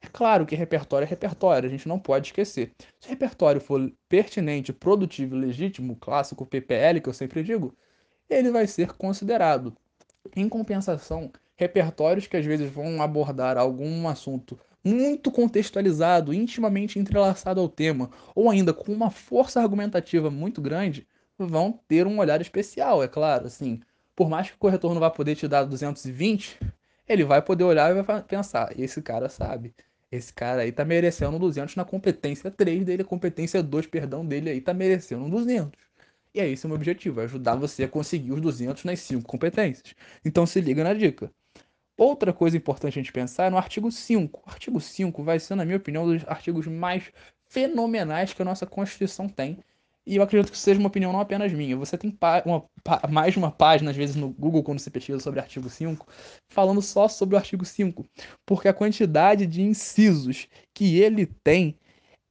É 0.00 0.08
claro 0.08 0.44
que 0.44 0.56
repertório 0.56 1.06
é 1.06 1.08
repertório, 1.08 1.68
a 1.68 1.70
gente 1.70 1.88
não 1.88 1.98
pode 1.98 2.28
esquecer. 2.28 2.72
Se 3.00 3.06
o 3.06 3.10
repertório 3.10 3.60
for 3.60 3.92
pertinente, 4.08 4.72
produtivo 4.72 5.36
legítimo, 5.36 5.96
clássico 5.96 6.44
PPL 6.44 7.00
que 7.00 7.08
eu 7.08 7.14
sempre 7.14 7.42
digo, 7.42 7.74
ele 8.28 8.50
vai 8.50 8.66
ser 8.66 8.92
considerado. 8.94 9.76
Em 10.34 10.48
compensação, 10.48 11.30
repertórios 11.56 12.26
que 12.26 12.36
às 12.36 12.44
vezes 12.44 12.70
vão 12.70 13.00
abordar 13.00 13.56
algum 13.56 14.08
assunto 14.08 14.58
muito 14.84 15.30
contextualizado, 15.30 16.34
intimamente 16.34 16.98
entrelaçado 16.98 17.60
ao 17.60 17.68
tema, 17.68 18.10
ou 18.34 18.50
ainda 18.50 18.74
com 18.74 18.92
uma 18.92 19.10
força 19.10 19.60
argumentativa 19.60 20.30
muito 20.30 20.60
grande, 20.60 21.06
vão 21.46 21.78
ter 21.88 22.06
um 22.06 22.18
olhar 22.18 22.40
especial, 22.40 23.02
é 23.02 23.08
claro. 23.08 23.46
Assim, 23.46 23.80
por 24.14 24.28
mais 24.28 24.48
que 24.50 24.56
o 24.56 24.58
corretor 24.58 24.92
não 24.92 25.00
vá 25.00 25.10
poder 25.10 25.36
te 25.36 25.48
dar 25.48 25.64
220, 25.64 26.58
ele 27.08 27.24
vai 27.24 27.42
poder 27.42 27.64
olhar 27.64 27.90
e 27.90 28.02
vai 28.02 28.22
pensar: 28.22 28.78
esse 28.78 29.00
cara 29.02 29.28
sabe. 29.28 29.74
Esse 30.10 30.32
cara 30.32 30.62
aí 30.62 30.72
tá 30.72 30.84
merecendo 30.84 31.36
um 31.36 31.40
200 31.40 31.74
na 31.76 31.84
competência 31.84 32.50
3 32.50 32.84
dele, 32.84 33.02
competência 33.02 33.62
2, 33.62 33.86
perdão, 33.86 34.26
dele 34.26 34.50
aí 34.50 34.60
tá 34.60 34.74
merecendo 34.74 35.24
um 35.24 35.30
200. 35.30 35.72
E 36.34 36.40
é 36.40 36.48
esse 36.48 36.64
o 36.66 36.68
meu 36.68 36.76
objetivo, 36.76 37.20
é 37.20 37.24
ajudar 37.24 37.56
você 37.56 37.84
a 37.84 37.88
conseguir 37.88 38.32
os 38.32 38.40
200 38.40 38.84
nas 38.84 39.00
5 39.00 39.22
competências. 39.26 39.94
Então 40.24 40.46
se 40.46 40.60
liga 40.60 40.84
na 40.84 40.94
dica. 40.94 41.30
Outra 41.96 42.32
coisa 42.32 42.56
importante 42.56 42.98
a 42.98 43.02
gente 43.02 43.12
pensar 43.12 43.46
é 43.46 43.50
no 43.50 43.58
artigo 43.58 43.90
5. 43.90 44.42
O 44.46 44.50
artigo 44.50 44.80
5 44.80 45.22
vai 45.22 45.38
ser, 45.38 45.54
na 45.54 45.64
minha 45.64 45.76
opinião, 45.76 46.04
um 46.04 46.14
dos 46.14 46.26
artigos 46.26 46.66
mais 46.66 47.12
fenomenais 47.44 48.32
que 48.32 48.42
a 48.42 48.44
nossa 48.44 48.66
Constituição 48.66 49.28
tem. 49.28 49.58
E 50.06 50.16
eu 50.16 50.22
acredito 50.22 50.50
que 50.50 50.58
seja 50.58 50.80
uma 50.80 50.88
opinião 50.88 51.12
não 51.12 51.20
apenas 51.20 51.52
minha. 51.52 51.76
Você 51.76 51.96
tem 51.96 52.16
uma, 52.44 52.64
mais 53.08 53.32
de 53.32 53.38
uma 53.38 53.52
página, 53.52 53.90
às 53.90 53.96
vezes, 53.96 54.16
no 54.16 54.30
Google, 54.30 54.62
quando 54.62 54.80
você 54.80 54.90
pesquisa 54.90 55.20
sobre 55.20 55.38
artigo 55.38 55.68
5, 55.68 56.06
falando 56.48 56.82
só 56.82 57.08
sobre 57.08 57.36
o 57.36 57.38
artigo 57.38 57.64
5. 57.64 58.04
Porque 58.44 58.68
a 58.68 58.74
quantidade 58.74 59.46
de 59.46 59.62
incisos 59.62 60.48
que 60.74 60.98
ele 60.98 61.26
tem 61.44 61.78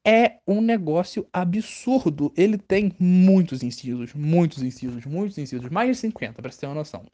é 0.06 0.38
um 0.48 0.62
negócio 0.62 1.28
absurdo. 1.32 2.34
Ele 2.36 2.58
tem 2.58 2.94
muitos 3.00 3.64
incisos, 3.64 4.14
muitos 4.14 4.62
incisos, 4.62 5.06
muitos 5.06 5.38
incisos, 5.38 5.70
mais 5.70 5.90
de 5.90 5.96
50, 5.96 6.42
para 6.42 6.52
você 6.52 6.62
ter 6.62 6.66
uma 6.68 6.76
noção. 6.76 7.06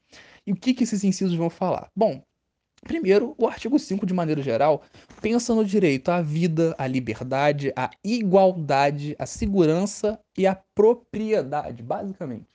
E 0.46 0.52
o 0.52 0.56
que, 0.56 0.74
que 0.74 0.84
esses 0.84 1.04
incisos 1.04 1.36
vão 1.36 1.50
falar? 1.50 1.90
Bom, 1.96 2.24
Primeiro, 2.84 3.36
o 3.38 3.48
artigo 3.48 3.78
5, 3.78 4.06
de 4.06 4.14
maneira 4.14 4.42
geral, 4.42 4.82
pensa 5.22 5.54
no 5.54 5.66
direito 5.66 6.10
à 6.10 6.22
vida, 6.22 6.76
à 6.78 6.88
liberdade, 6.88 7.74
à 7.76 7.90
igualdade, 8.04 9.16
à 9.20 9.26
segurança 9.26 10.20
e 10.38 10.46
à 10.46 10.56
propriedade, 10.76 11.82
basicamente. 11.84 12.46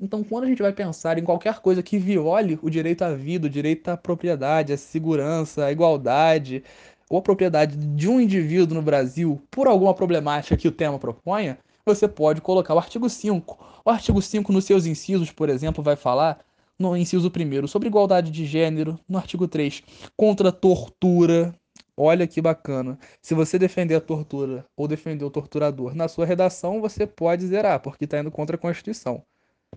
Então, 0.00 0.24
quando 0.24 0.44
a 0.44 0.46
gente 0.48 0.60
vai 0.60 0.72
pensar 0.72 1.16
em 1.16 1.22
qualquer 1.22 1.60
coisa 1.60 1.82
que 1.82 1.96
viole 1.96 2.58
o 2.60 2.68
direito 2.68 3.02
à 3.02 3.14
vida, 3.14 3.46
o 3.46 3.50
direito 3.50 3.88
à 3.88 3.96
propriedade, 3.96 4.72
à 4.72 4.76
segurança, 4.76 5.66
à 5.66 5.70
igualdade, 5.70 6.64
ou 7.08 7.18
a 7.18 7.22
propriedade 7.22 7.76
de 7.76 8.08
um 8.08 8.20
indivíduo 8.20 8.74
no 8.74 8.82
Brasil 8.82 9.40
por 9.50 9.68
alguma 9.68 9.94
problemática 9.94 10.56
que 10.56 10.66
o 10.66 10.72
tema 10.72 10.98
proponha, 10.98 11.58
você 11.84 12.08
pode 12.08 12.40
colocar 12.40 12.74
o 12.74 12.78
artigo 12.78 13.08
5. 13.08 13.82
O 13.84 13.90
artigo 13.90 14.20
5, 14.20 14.52
nos 14.52 14.64
seus 14.64 14.86
incisos, 14.86 15.30
por 15.30 15.48
exemplo, 15.48 15.84
vai 15.84 15.94
falar 15.94 16.40
no 16.78 16.96
inciso 16.96 17.30
1 17.30 17.66
sobre 17.66 17.88
igualdade 17.88 18.30
de 18.30 18.44
gênero, 18.44 18.98
no 19.08 19.18
artigo 19.18 19.46
3, 19.46 19.82
contra 20.16 20.48
a 20.48 20.52
tortura. 20.52 21.54
Olha 21.96 22.26
que 22.26 22.40
bacana. 22.40 22.98
Se 23.20 23.34
você 23.34 23.58
defender 23.58 23.94
a 23.94 24.00
tortura 24.00 24.64
ou 24.76 24.88
defender 24.88 25.24
o 25.24 25.30
torturador 25.30 25.94
na 25.94 26.08
sua 26.08 26.24
redação, 26.24 26.80
você 26.80 27.06
pode 27.06 27.46
zerar, 27.46 27.80
porque 27.80 28.04
está 28.04 28.18
indo 28.18 28.30
contra 28.30 28.56
a 28.56 28.58
Constituição. 28.58 29.22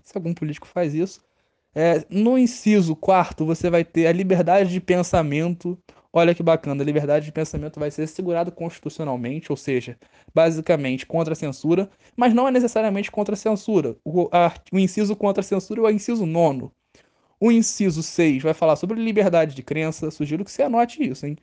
Se 0.03 0.17
algum 0.17 0.33
político 0.33 0.67
faz 0.67 0.93
isso. 0.93 1.21
É, 1.73 2.05
no 2.09 2.37
inciso 2.37 2.95
4, 2.95 3.45
você 3.45 3.69
vai 3.69 3.83
ter 3.83 4.07
a 4.07 4.11
liberdade 4.13 4.71
de 4.71 4.79
pensamento. 4.79 5.77
Olha 6.13 6.33
que 6.33 6.41
bacana, 6.41 6.81
a 6.81 6.85
liberdade 6.85 7.25
de 7.25 7.31
pensamento 7.33 7.77
vai 7.77 7.91
ser 7.91 8.03
assegurada 8.03 8.49
constitucionalmente, 8.49 9.51
ou 9.51 9.57
seja, 9.57 9.97
basicamente 10.33 11.05
contra 11.05 11.33
a 11.33 11.35
censura, 11.35 11.89
mas 12.15 12.33
não 12.33 12.47
é 12.47 12.51
necessariamente 12.51 13.11
contra 13.11 13.35
a 13.35 13.37
censura. 13.37 13.97
O, 14.05 14.29
a, 14.31 14.53
o 14.71 14.79
inciso 14.79 15.13
contra 15.17 15.41
a 15.41 15.43
censura 15.43 15.81
é 15.81 15.83
o 15.83 15.89
inciso 15.89 16.25
nono. 16.25 16.71
O 17.39 17.51
inciso 17.51 18.01
6 18.01 18.43
vai 18.43 18.53
falar 18.53 18.75
sobre 18.75 19.01
liberdade 19.01 19.55
de 19.55 19.63
crença, 19.63 20.09
sugiro 20.11 20.45
que 20.45 20.51
você 20.51 20.63
anote 20.63 21.03
isso, 21.03 21.25
hein? 21.25 21.37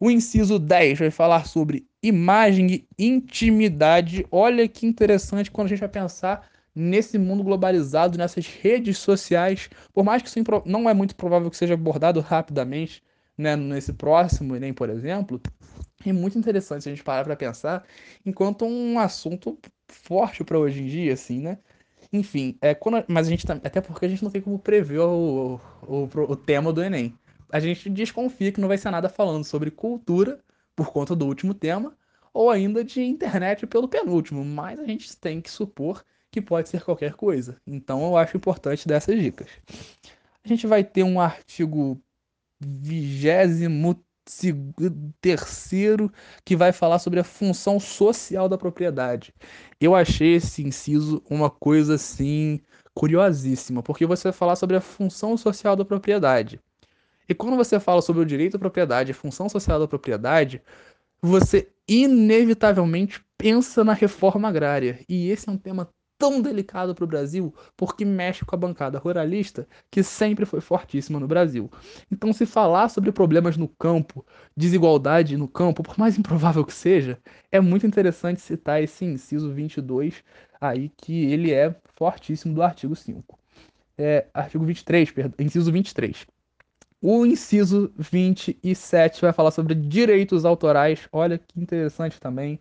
O 0.00 0.10
inciso 0.10 0.58
10 0.58 0.98
vai 0.98 1.10
falar 1.10 1.46
sobre 1.46 1.86
imagem 2.02 2.86
e 2.98 3.06
intimidade. 3.06 4.26
Olha 4.30 4.68
que 4.68 4.86
interessante 4.86 5.50
quando 5.50 5.66
a 5.66 5.70
gente 5.70 5.80
vai 5.80 5.88
pensar 5.88 6.48
nesse 6.74 7.18
mundo 7.18 7.42
globalizado, 7.42 8.16
nessas 8.16 8.46
redes 8.46 8.98
sociais. 8.98 9.68
Por 9.92 10.04
mais 10.04 10.22
que 10.22 10.28
isso 10.28 10.38
não 10.64 10.88
é 10.88 10.94
muito 10.94 11.16
provável 11.16 11.50
que 11.50 11.56
seja 11.56 11.74
abordado 11.74 12.20
rapidamente, 12.20 13.02
né, 13.36 13.56
nesse 13.56 13.92
próximo 13.92 14.54
Enem, 14.56 14.72
por 14.72 14.88
exemplo, 14.90 15.40
é 16.06 16.12
muito 16.12 16.38
interessante 16.38 16.88
a 16.88 16.92
gente 16.92 17.04
parar 17.04 17.24
para 17.24 17.36
pensar 17.36 17.84
enquanto 18.24 18.64
um 18.64 18.98
assunto 18.98 19.58
forte 19.88 20.44
para 20.44 20.58
hoje 20.58 20.82
em 20.82 20.86
dia, 20.86 21.12
assim, 21.14 21.40
né? 21.40 21.58
Enfim, 22.12 22.56
é, 22.60 22.74
quando, 22.74 23.04
mas 23.08 23.26
a 23.26 23.30
gente 23.30 23.46
tá, 23.46 23.54
até 23.54 23.80
porque 23.80 24.06
a 24.06 24.08
gente 24.08 24.24
não 24.24 24.30
tem 24.30 24.40
como 24.40 24.58
prever 24.58 25.00
o, 25.00 25.60
o, 25.82 26.04
o, 26.04 26.32
o 26.32 26.36
tema 26.36 26.72
do 26.72 26.82
Enem. 26.82 27.14
A 27.50 27.60
gente 27.60 27.88
desconfia 27.88 28.52
que 28.52 28.60
não 28.60 28.68
vai 28.68 28.78
ser 28.78 28.90
nada 28.90 29.08
falando 29.08 29.44
sobre 29.44 29.70
cultura, 29.70 30.40
por 30.74 30.92
conta 30.92 31.14
do 31.16 31.26
último 31.26 31.54
tema, 31.54 31.96
ou 32.32 32.50
ainda 32.50 32.84
de 32.84 33.02
internet 33.02 33.66
pelo 33.66 33.88
penúltimo, 33.88 34.44
mas 34.44 34.78
a 34.78 34.84
gente 34.84 35.16
tem 35.16 35.40
que 35.40 35.50
supor 35.50 36.04
que 36.30 36.40
pode 36.40 36.68
ser 36.68 36.82
qualquer 36.84 37.14
coisa. 37.14 37.60
Então 37.66 38.02
eu 38.02 38.16
acho 38.16 38.36
importante 38.36 38.86
dessas 38.86 39.18
dicas. 39.20 39.48
A 40.44 40.48
gente 40.48 40.66
vai 40.66 40.84
ter 40.84 41.02
um 41.02 41.20
artigo 41.20 42.00
vigésimo 42.60 44.02
terceiro 45.20 46.12
que 46.44 46.56
vai 46.56 46.72
falar 46.72 46.98
sobre 46.98 47.20
a 47.20 47.24
função 47.24 47.80
social 47.80 48.48
da 48.48 48.58
propriedade. 48.58 49.34
Eu 49.80 49.94
achei 49.94 50.34
esse 50.34 50.62
inciso 50.62 51.22
uma 51.28 51.50
coisa 51.50 51.94
assim 51.94 52.60
curiosíssima, 52.94 53.82
porque 53.82 54.06
você 54.06 54.24
vai 54.24 54.32
falar 54.32 54.56
sobre 54.56 54.76
a 54.76 54.80
função 54.80 55.36
social 55.36 55.76
da 55.76 55.84
propriedade. 55.84 56.60
E 57.28 57.34
quando 57.34 57.56
você 57.56 57.78
fala 57.78 58.02
sobre 58.02 58.22
o 58.22 58.26
direito 58.26 58.56
à 58.56 58.58
propriedade, 58.58 59.12
a 59.12 59.14
função 59.14 59.48
social 59.48 59.78
da 59.78 59.86
propriedade, 59.86 60.62
você 61.20 61.68
inevitavelmente 61.86 63.24
pensa 63.36 63.84
na 63.84 63.92
reforma 63.92 64.48
agrária. 64.48 65.04
E 65.08 65.30
esse 65.30 65.48
é 65.48 65.52
um 65.52 65.58
tema 65.58 65.88
tão 66.18 66.42
delicado 66.42 66.94
para 66.94 67.04
o 67.04 67.08
Brasil 67.08 67.54
porque 67.76 68.04
mexe 68.04 68.44
com 68.44 68.54
a 68.54 68.58
bancada 68.58 68.98
ruralista 68.98 69.66
que 69.90 70.02
sempre 70.02 70.44
foi 70.44 70.60
fortíssima 70.60 71.20
no 71.20 71.28
Brasil. 71.28 71.70
Então, 72.10 72.32
se 72.32 72.44
falar 72.44 72.88
sobre 72.88 73.12
problemas 73.12 73.56
no 73.56 73.68
campo, 73.68 74.26
desigualdade 74.56 75.36
no 75.36 75.46
campo, 75.46 75.82
por 75.82 75.98
mais 75.98 76.18
improvável 76.18 76.64
que 76.64 76.74
seja, 76.74 77.18
é 77.52 77.60
muito 77.60 77.86
interessante 77.86 78.40
citar 78.40 78.82
esse 78.82 79.04
inciso 79.04 79.52
22 79.52 80.24
aí 80.60 80.90
que 80.96 81.26
ele 81.32 81.52
é 81.52 81.74
fortíssimo 81.94 82.54
do 82.54 82.62
artigo 82.62 82.96
5. 82.96 83.38
É, 83.96 84.26
artigo 84.34 84.64
23, 84.64 85.10
perdão, 85.10 85.34
inciso 85.44 85.72
23. 85.72 86.26
O 87.00 87.24
inciso 87.24 87.92
27 87.96 89.20
vai 89.20 89.32
falar 89.32 89.52
sobre 89.52 89.74
direitos 89.74 90.44
autorais. 90.44 91.08
Olha 91.12 91.38
que 91.38 91.60
interessante 91.60 92.18
também 92.18 92.58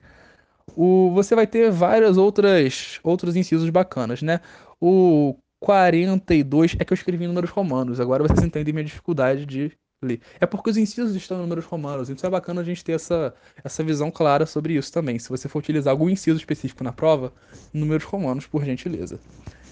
o, 0.75 1.11
você 1.13 1.35
vai 1.35 1.47
ter 1.47 1.71
várias 1.71 2.17
outras 2.17 2.99
outros 3.03 3.35
incisos 3.35 3.69
bacanas, 3.69 4.21
né? 4.21 4.41
O 4.79 5.35
42 5.59 6.75
é 6.79 6.85
que 6.85 6.93
eu 6.93 6.95
escrevi 6.95 7.25
em 7.25 7.27
números 7.27 7.49
romanos, 7.49 7.99
agora 7.99 8.23
vocês 8.23 8.43
entendem 8.43 8.73
minha 8.73 8.85
dificuldade 8.85 9.45
de 9.45 9.71
ler. 10.01 10.21
É 10.39 10.45
porque 10.45 10.69
os 10.69 10.77
incisos 10.77 11.15
estão 11.15 11.37
em 11.37 11.41
números 11.41 11.65
romanos, 11.65 12.09
então 12.09 12.27
é 12.27 12.31
bacana 12.31 12.61
a 12.61 12.63
gente 12.63 12.83
ter 12.83 12.93
essa, 12.93 13.33
essa 13.63 13.83
visão 13.83 14.11
clara 14.11 14.45
sobre 14.45 14.73
isso 14.73 14.91
também. 14.91 15.17
Se 15.17 15.29
você 15.29 15.49
for 15.49 15.59
utilizar 15.59 15.91
algum 15.91 16.09
inciso 16.09 16.37
específico 16.37 16.83
na 16.83 16.93
prova, 16.93 17.33
números 17.73 18.03
romanos, 18.03 18.45
por 18.45 18.63
gentileza. 18.63 19.19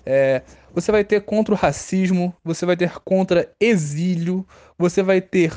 É, 0.06 0.44
você 0.74 0.92
vai 0.92 1.04
ter 1.04 1.22
contra 1.22 1.54
o 1.54 1.58
racismo, 1.58 2.36
você 2.44 2.66
vai 2.66 2.78
ter 2.78 2.92
contra 3.00 3.52
exílio, 3.60 4.46
você 4.78 5.02
vai 5.02 5.20
ter, 5.20 5.52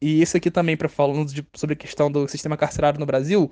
e 0.00 0.22
isso 0.22 0.36
aqui 0.36 0.50
também 0.50 0.76
para 0.76 0.88
falando 0.88 1.32
de, 1.32 1.44
sobre 1.54 1.74
a 1.74 1.76
questão 1.76 2.10
do 2.10 2.28
sistema 2.28 2.56
carcerário 2.56 3.00
no 3.00 3.06
Brasil, 3.06 3.50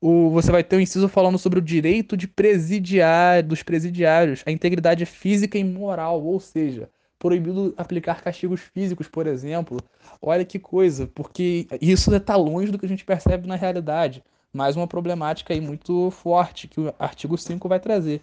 o, 0.00 0.30
você 0.30 0.50
vai 0.50 0.64
ter 0.64 0.76
um 0.76 0.80
inciso 0.80 1.08
falando 1.08 1.38
sobre 1.38 1.58
o 1.58 1.62
direito 1.62 2.16
de 2.16 2.26
presidiar, 2.26 3.42
dos 3.42 3.62
presidiários, 3.62 4.42
a 4.46 4.50
integridade 4.50 5.04
física 5.04 5.58
e 5.58 5.64
moral, 5.64 6.22
ou 6.22 6.40
seja, 6.40 6.88
proibido 7.18 7.74
aplicar 7.76 8.22
castigos 8.22 8.60
físicos, 8.60 9.06
por 9.06 9.26
exemplo. 9.26 9.78
Olha 10.22 10.44
que 10.44 10.58
coisa, 10.58 11.06
porque 11.06 11.66
isso 11.80 12.14
está 12.14 12.34
longe 12.34 12.72
do 12.72 12.78
que 12.78 12.86
a 12.86 12.88
gente 12.88 13.04
percebe 13.04 13.46
na 13.46 13.56
realidade. 13.56 14.24
Mais 14.52 14.74
uma 14.74 14.88
problemática 14.88 15.52
aí 15.52 15.60
muito 15.60 16.10
forte 16.10 16.66
que 16.66 16.80
o 16.80 16.94
artigo 16.98 17.36
5 17.36 17.68
vai 17.68 17.78
trazer. 17.78 18.22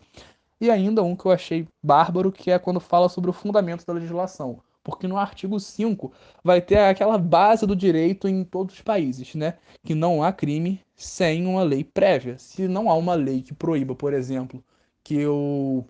E 0.60 0.72
ainda 0.72 1.04
um 1.04 1.16
que 1.16 1.26
eu 1.26 1.32
achei 1.32 1.68
bárbaro, 1.82 2.32
que 2.32 2.50
é 2.50 2.58
quando 2.58 2.80
fala 2.80 3.08
sobre 3.08 3.30
o 3.30 3.34
fundamento 3.34 3.86
da 3.86 3.94
legislação. 3.94 4.60
Porque 4.88 5.06
no 5.06 5.18
artigo 5.18 5.60
5 5.60 6.14
vai 6.42 6.62
ter 6.62 6.78
aquela 6.78 7.18
base 7.18 7.68
do 7.68 7.76
direito 7.76 8.26
em 8.26 8.46
todos 8.46 8.76
os 8.76 8.82
países, 8.82 9.36
né? 9.36 9.56
Que 9.84 9.94
não 9.94 10.24
há 10.24 10.32
crime 10.32 10.82
sem 10.96 11.46
uma 11.46 11.62
lei 11.62 11.84
prévia. 11.84 12.38
Se 12.38 12.70
não 12.70 12.90
há 12.90 12.94
uma 12.94 13.14
lei 13.14 13.42
que 13.42 13.54
proíba, 13.54 13.94
por 13.94 14.14
exemplo, 14.14 14.64
que 15.04 15.16
eu 15.16 15.86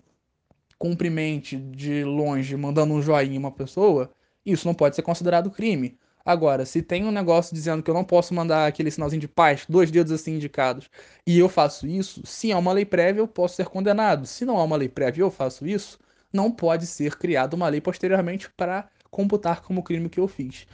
cumprimente 0.76 1.56
de 1.56 2.02
longe 2.02 2.56
mandando 2.56 2.92
um 2.92 3.00
joinha 3.00 3.36
em 3.36 3.38
uma 3.38 3.52
pessoa, 3.52 4.10
isso 4.44 4.66
não 4.66 4.74
pode 4.74 4.96
ser 4.96 5.02
considerado 5.02 5.48
crime. 5.48 5.96
Agora, 6.24 6.66
se 6.66 6.82
tem 6.82 7.04
um 7.04 7.12
negócio 7.12 7.54
dizendo 7.54 7.84
que 7.84 7.90
eu 7.90 7.94
não 7.94 8.04
posso 8.04 8.34
mandar 8.34 8.66
aquele 8.66 8.90
sinalzinho 8.90 9.20
de 9.20 9.28
paz, 9.28 9.64
dois 9.68 9.92
dedos 9.92 10.12
assim 10.12 10.34
indicados, 10.34 10.90
e 11.24 11.38
eu 11.38 11.48
faço 11.48 11.86
isso, 11.86 12.20
se 12.26 12.50
há 12.50 12.58
uma 12.58 12.72
lei 12.72 12.84
prévia, 12.84 13.20
eu 13.20 13.28
posso 13.28 13.54
ser 13.54 13.66
condenado. 13.66 14.26
Se 14.26 14.44
não 14.44 14.58
há 14.58 14.64
uma 14.64 14.76
lei 14.76 14.88
prévia 14.88 15.20
e 15.20 15.24
eu 15.24 15.30
faço 15.30 15.64
isso, 15.68 16.00
não 16.32 16.50
pode 16.50 16.86
ser 16.86 17.16
criada 17.16 17.56
uma 17.56 17.68
lei 17.68 17.80
posteriormente 17.80 18.50
para 18.56 18.88
computar 19.10 19.62
como 19.62 19.82
crime 19.82 20.08
que 20.08 20.20
eu 20.20 20.28
fiz. 20.28 20.66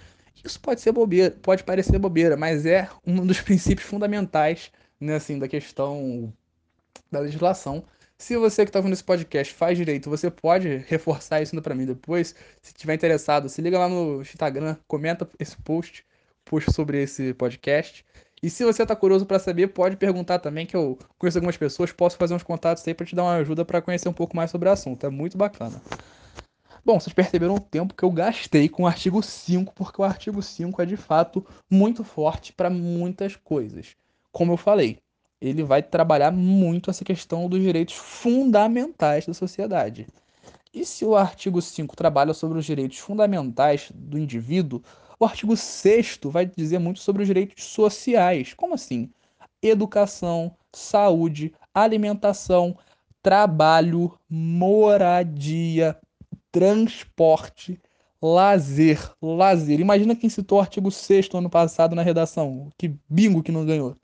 Isso 0.45 0.61
pode 0.61 0.81
ser 0.81 0.93
bobeira, 0.93 1.31
pode 1.43 1.65
parecer 1.65 1.99
bobeira, 1.99 2.37
mas 2.37 2.67
é 2.67 2.89
um 3.07 3.25
dos 3.27 3.41
princípios 3.43 3.89
fundamentais, 3.89 4.71
né, 5.01 5.17
assim, 5.17 5.39
da 5.39 5.49
questão 5.49 6.33
da 7.11 7.21
legislação 7.21 7.85
se 8.19 8.37
você 8.37 8.65
que 8.65 8.71
está 8.71 8.79
ouvindo 8.79 8.93
esse 8.93 9.05
podcast 9.05 9.53
faz 9.53 9.77
direito, 9.77 10.09
você 10.09 10.31
pode 10.31 10.79
reforçar 10.89 11.43
isso 11.43 11.61
para 11.61 11.75
mim 11.75 11.85
depois. 11.85 12.35
Se 12.63 12.73
tiver 12.73 12.95
interessado, 12.95 13.49
se 13.49 13.61
liga 13.61 13.79
lá 13.79 13.89
no 13.89 14.23
Instagram, 14.23 14.77
comenta 14.87 15.29
esse 15.39 15.57
post, 15.59 16.07
post 16.45 16.73
sobre 16.73 17.03
esse 17.03 17.35
podcast. 17.35 18.05
E 18.45 18.51
se 18.51 18.63
você 18.63 18.83
está 18.83 18.95
curioso 18.95 19.25
para 19.25 19.39
saber, 19.39 19.69
pode 19.69 19.97
perguntar 19.97 20.39
também, 20.39 20.67
que 20.67 20.77
eu 20.77 20.99
conheço 21.17 21.39
algumas 21.39 21.57
pessoas, 21.57 21.91
posso 21.93 22.19
fazer 22.19 22.35
uns 22.35 22.43
contatos 22.43 22.87
aí 22.87 22.93
para 22.93 23.07
te 23.07 23.17
dar 23.17 23.23
uma 23.23 23.37
ajuda 23.37 23.65
para 23.65 23.81
conhecer 23.81 24.07
um 24.07 24.13
pouco 24.13 24.37
mais 24.37 24.51
sobre 24.51 24.69
o 24.69 24.73
assunto. 24.73 25.07
É 25.07 25.09
muito 25.09 25.39
bacana. 25.39 25.81
Bom, 26.85 27.01
vocês 27.01 27.15
perceberam 27.15 27.55
o 27.55 27.59
tempo 27.59 27.95
que 27.95 28.03
eu 28.03 28.11
gastei 28.11 28.69
com 28.69 28.83
o 28.83 28.87
artigo 28.87 29.23
5, 29.23 29.73
porque 29.75 29.99
o 29.99 30.05
artigo 30.05 30.43
5 30.43 30.83
é 30.83 30.85
de 30.85 30.95
fato 30.95 31.43
muito 31.71 32.05
forte 32.05 32.53
para 32.53 32.69
muitas 32.69 33.35
coisas. 33.35 33.97
Como 34.31 34.53
eu 34.53 34.59
falei, 34.59 34.99
ele 35.41 35.63
vai 35.63 35.83
trabalhar 35.83 36.31
muito 36.31 36.91
essa 36.91 37.03
questão 37.03 37.49
dos 37.49 37.63
direitos 37.63 37.95
fundamentais 37.95 39.25
da 39.25 39.33
sociedade. 39.33 40.07
E 40.75 40.85
se 40.85 41.03
o 41.07 41.17
artigo 41.17 41.63
5 41.63 41.97
trabalha 41.97 42.35
sobre 42.35 42.59
os 42.59 42.67
direitos 42.67 42.99
fundamentais 42.99 43.91
do 43.95 44.19
indivíduo, 44.19 44.83
o 45.19 45.25
artigo 45.25 45.57
6 45.57 46.21
vai 46.25 46.47
dizer 46.47 46.79
muito 46.79 47.01
sobre 47.01 47.23
os 47.23 47.29
direitos 47.29 47.65
sociais. 47.65 48.55
Como 48.55 48.75
assim? 48.75 49.11
Educação, 49.63 50.55
saúde, 50.73 51.53
alimentação, 51.73 52.77
trabalho, 53.23 54.19
moradia, 54.29 55.97
transporte, 56.53 57.81
lazer. 58.21 58.99
Lazer. 59.23 59.81
Imagina 59.81 60.17
quem 60.17 60.29
citou 60.29 60.59
o 60.59 60.61
artigo 60.61 60.91
6 60.91 61.29
ano 61.35 61.51
passado 61.51 61.95
na 61.95 62.03
redação. 62.03 62.71
Que 62.77 62.95
bingo 63.09 63.43
que 63.43 63.53
não 63.53 63.65
ganhou. 63.65 63.97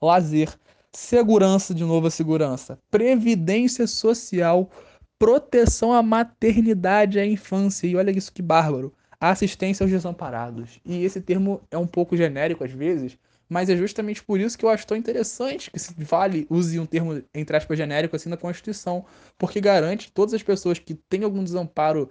Lazer 0.00 0.56
segurança, 0.92 1.74
de 1.74 1.84
novo 1.84 2.06
a 2.06 2.10
segurança, 2.10 2.78
previdência 2.90 3.86
social, 3.86 4.70
proteção 5.18 5.92
à 5.92 6.02
maternidade 6.02 7.18
e 7.18 7.20
à 7.20 7.26
infância. 7.26 7.86
E 7.86 7.96
olha 7.96 8.10
isso 8.10 8.32
que 8.32 8.42
bárbaro. 8.42 8.92
Assistência 9.20 9.84
aos 9.84 9.90
desamparados. 9.92 10.80
E 10.84 11.04
esse 11.04 11.20
termo 11.20 11.60
é 11.70 11.76
um 11.76 11.86
pouco 11.86 12.16
genérico 12.16 12.64
às 12.64 12.72
vezes, 12.72 13.18
mas 13.48 13.68
é 13.68 13.76
justamente 13.76 14.22
por 14.22 14.40
isso 14.40 14.56
que 14.56 14.64
eu 14.64 14.68
acho 14.70 14.86
tão 14.86 14.96
interessante 14.96 15.70
que 15.70 15.78
se 15.78 15.92
vale, 16.02 16.46
use 16.48 16.78
um 16.80 16.86
termo, 16.86 17.22
entre 17.34 17.56
aspas, 17.56 17.76
genérico 17.76 18.16
assim 18.16 18.28
na 18.30 18.36
Constituição, 18.36 19.04
porque 19.36 19.60
garante 19.60 20.10
todas 20.12 20.32
as 20.32 20.42
pessoas 20.42 20.78
que 20.78 20.94
têm 20.94 21.24
algum 21.24 21.44
desamparo 21.44 22.08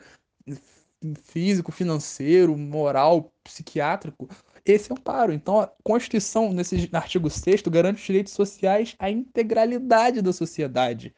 físico, 1.23 1.71
financeiro, 1.71 2.57
moral, 2.57 3.31
psiquiátrico, 3.43 4.29
esse 4.65 4.91
amparo. 4.91 5.31
Então, 5.31 5.61
a 5.61 5.71
Constituição, 5.83 6.51
nesse 6.51 6.89
artigo 6.91 7.29
6 7.29 7.61
garante 7.63 7.99
os 7.99 8.05
direitos 8.05 8.33
sociais 8.33 8.95
à 8.99 9.09
integralidade 9.09 10.21
da 10.21 10.33
sociedade. 10.33 11.15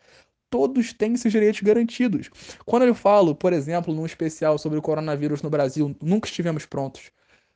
Todos 0.51 0.93
têm 0.93 1.13
esses 1.13 1.31
direitos 1.31 1.61
garantidos. 1.61 2.29
Quando 2.65 2.83
eu 2.83 2.93
falo, 2.93 3.33
por 3.33 3.53
exemplo, 3.53 3.93
num 3.93 4.05
especial 4.05 4.59
sobre 4.59 4.77
o 4.77 4.81
coronavírus 4.81 5.41
no 5.41 5.49
Brasil, 5.49 5.95
nunca 5.99 6.27
estivemos 6.27 6.67
prontos, 6.67 7.09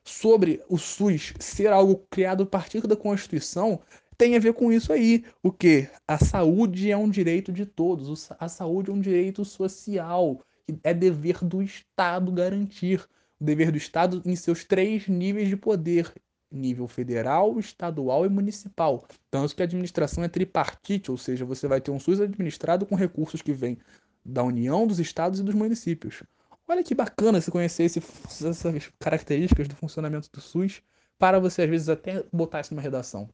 sobre 0.03 0.63
o 0.69 0.77
SUS 0.77 1.34
ser 1.39 1.67
algo 1.67 2.05
criado 2.10 2.43
a 2.43 2.45
partir 2.45 2.88
da 2.88 2.95
Constituição, 2.95 3.81
tem 4.17 4.36
a 4.36 4.39
ver 4.39 4.53
com 4.53 4.71
isso 4.71 4.93
aí. 4.93 5.25
O 5.43 5.51
que? 5.51 5.89
A 6.08 6.17
saúde 6.17 6.89
é 6.89 6.95
um 6.95 7.10
direito 7.10 7.51
de 7.51 7.65
todos. 7.65 8.29
A 8.39 8.47
saúde 8.47 8.89
é 8.89 8.93
um 8.93 9.01
direito 9.01 9.43
social. 9.43 10.41
É 10.84 10.93
dever 10.93 11.43
do 11.43 11.62
Estado 11.62 12.31
garantir 12.31 13.05
o 13.39 13.43
dever 13.43 13.71
do 13.71 13.77
Estado 13.77 14.21
em 14.25 14.36
seus 14.36 14.63
três 14.63 15.08
níveis 15.08 15.49
de 15.49 15.58
poder: 15.58 16.13
nível 16.51 16.88
federal, 16.88 17.60
estadual 17.60 18.25
e 18.25 18.29
municipal. 18.29 19.05
Tanto 19.29 19.55
que 19.55 19.62
a 19.62 19.65
administração 19.65 20.23
é 20.23 20.27
tripartite, 20.27 21.12
ou 21.12 21.17
seja, 21.17 21.45
você 21.45 21.67
vai 21.67 21.81
ter 21.81 21.91
um 21.91 21.99
SUS 21.99 22.21
administrado 22.21 22.86
com 22.86 22.95
recursos 22.95 23.41
que 23.41 23.53
vêm 23.53 23.77
da 24.23 24.43
União, 24.43 24.88
dos 24.88 24.99
estados 24.99 25.39
e 25.39 25.43
dos 25.43 25.53
municípios. 25.53 26.23
Olha 26.67 26.84
que 26.84 26.95
bacana 26.95 27.39
se 27.39 27.51
conhecer 27.51 27.84
esse, 27.84 27.99
essas 27.99 28.91
características 28.99 29.67
do 29.67 29.75
funcionamento 29.75 30.29
do 30.31 30.41
SUS 30.41 30.81
para 31.17 31.39
você, 31.39 31.62
às 31.62 31.69
vezes, 31.69 31.89
até 31.89 32.23
botar 32.34 32.62
isso 32.62 32.73
numa 32.73 32.81
redação. 32.81 33.29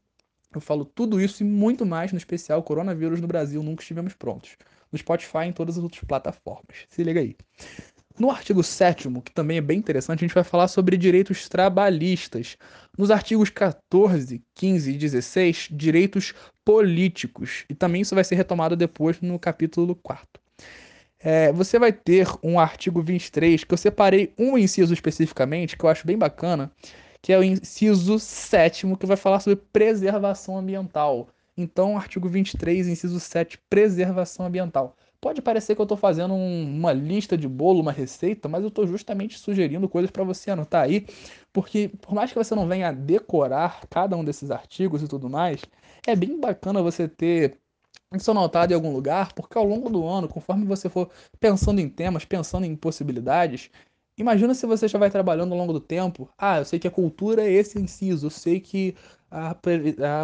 Eu 0.54 0.60
falo 0.60 0.84
tudo 0.84 1.22
isso 1.22 1.42
e 1.42 1.46
muito 1.46 1.86
mais 1.86 2.12
no 2.12 2.18
especial 2.18 2.62
Coronavírus 2.62 3.22
no 3.22 3.28
Brasil 3.28 3.64
Nunca 3.64 3.82
Estivemos 3.82 4.14
Prontos. 4.14 4.58
No 4.92 5.00
Spotify 5.00 5.46
e 5.46 5.48
em 5.48 5.54
todas 5.54 5.78
as 5.78 5.84
outras 5.84 6.04
plataformas. 6.04 6.86
Se 6.90 7.02
liga 7.04 7.22
aí. 7.22 7.38
No 8.20 8.30
artigo 8.30 8.64
7, 8.64 9.10
que 9.24 9.32
também 9.32 9.58
é 9.58 9.62
bem 9.62 9.80
interessante, 9.80 10.20
a 10.20 10.28
gente 10.28 10.36
vai 10.36 10.44
falar 10.44 10.68
sobre 10.68 10.98
direitos 10.98 11.48
trabalhistas. 11.48 12.58
Nos 12.98 13.12
artigos 13.12 13.50
14, 13.50 14.42
15 14.56 14.92
e 14.92 14.98
16, 14.98 15.70
direitos 15.72 16.34
políticos. 16.66 17.66
E 17.70 17.76
também 17.76 18.02
isso 18.02 18.16
vai 18.16 18.24
ser 18.24 18.36
retomado 18.36 18.76
depois 18.76 19.20
no 19.22 19.40
capítulo 19.40 19.96
4. 19.96 20.28
É, 21.20 21.52
você 21.52 21.78
vai 21.78 21.94
ter 21.94 22.28
um 22.42 22.60
artigo 22.60 23.02
23, 23.02 23.64
que 23.64 23.74
eu 23.74 23.78
separei 23.78 24.34
um 24.38 24.58
inciso 24.58 24.94
especificamente, 24.94 25.78
que 25.78 25.84
eu 25.86 25.90
acho 25.90 26.06
bem 26.06 26.18
bacana, 26.18 26.72
que 27.22 27.32
é 27.32 27.38
o 27.38 27.44
inciso 27.44 28.18
7, 28.18 28.88
que 29.00 29.06
vai 29.06 29.18
falar 29.18 29.40
sobre 29.40 29.62
preservação 29.72 30.58
ambiental. 30.58 31.30
Então, 31.56 31.96
artigo 31.98 32.28
23, 32.28 32.88
inciso 32.88 33.20
7, 33.20 33.60
preservação 33.70 34.46
ambiental. 34.48 34.96
Pode 35.22 35.40
parecer 35.40 35.76
que 35.76 35.82
eu 35.82 35.84
estou 35.84 35.98
fazendo 35.98 36.34
um, 36.34 36.64
uma 36.78 36.92
lista 36.92 37.38
de 37.38 37.48
bolo, 37.48 37.80
uma 37.80 37.92
receita, 37.92 38.50
mas 38.50 38.64
eu 38.64 38.70
estou 38.70 38.88
justamente 38.88 39.38
sugerindo 39.38 39.88
coisas 39.88 40.10
para 40.10 40.24
você 40.24 40.50
anotar 40.50 40.84
aí, 40.84 41.06
porque 41.54 41.90
por 42.02 42.16
mais 42.16 42.32
que 42.32 42.38
você 42.38 42.56
não 42.56 42.68
venha 42.68 42.92
decorar 42.92 43.82
cada 43.88 44.18
um 44.18 44.26
desses 44.26 44.50
artigos 44.50 45.04
e 45.04 45.08
tudo 45.08 45.30
mais, 45.30 45.62
é 46.08 46.16
bem 46.16 46.40
bacana 46.40 46.82
você 46.82 47.08
ter 47.08 47.60
isso 48.16 48.32
anotado 48.32 48.74
em 48.74 48.76
algum 48.76 48.92
lugar, 48.92 49.34
porque 49.34 49.58
ao 49.58 49.64
longo 49.66 49.90
do 49.90 50.06
ano, 50.08 50.28
conforme 50.28 50.66
você 50.66 50.90
for 50.90 51.10
pensando 51.40 51.80
em 51.80 51.88
temas, 51.88 52.26
pensando 52.26 52.66
em 52.66 52.76
possibilidades, 52.76 53.70
imagina 54.18 54.56
se 54.56 54.66
você 54.66 54.88
já 54.88 54.98
vai 54.98 55.12
trabalhando 55.12 55.52
ao 55.54 55.58
longo 55.60 55.74
do 55.74 55.80
tempo. 55.80 56.30
Ah, 56.38 56.60
eu 56.60 56.66
sei 56.66 56.80
que 56.80 56.88
a 56.88 56.92
cultura 56.92 57.44
é 57.44 57.52
esse 57.52 57.80
inciso, 57.80 58.26
eu 58.26 58.32
sei 58.32 58.60
que 58.60 58.96
a, 59.30 59.56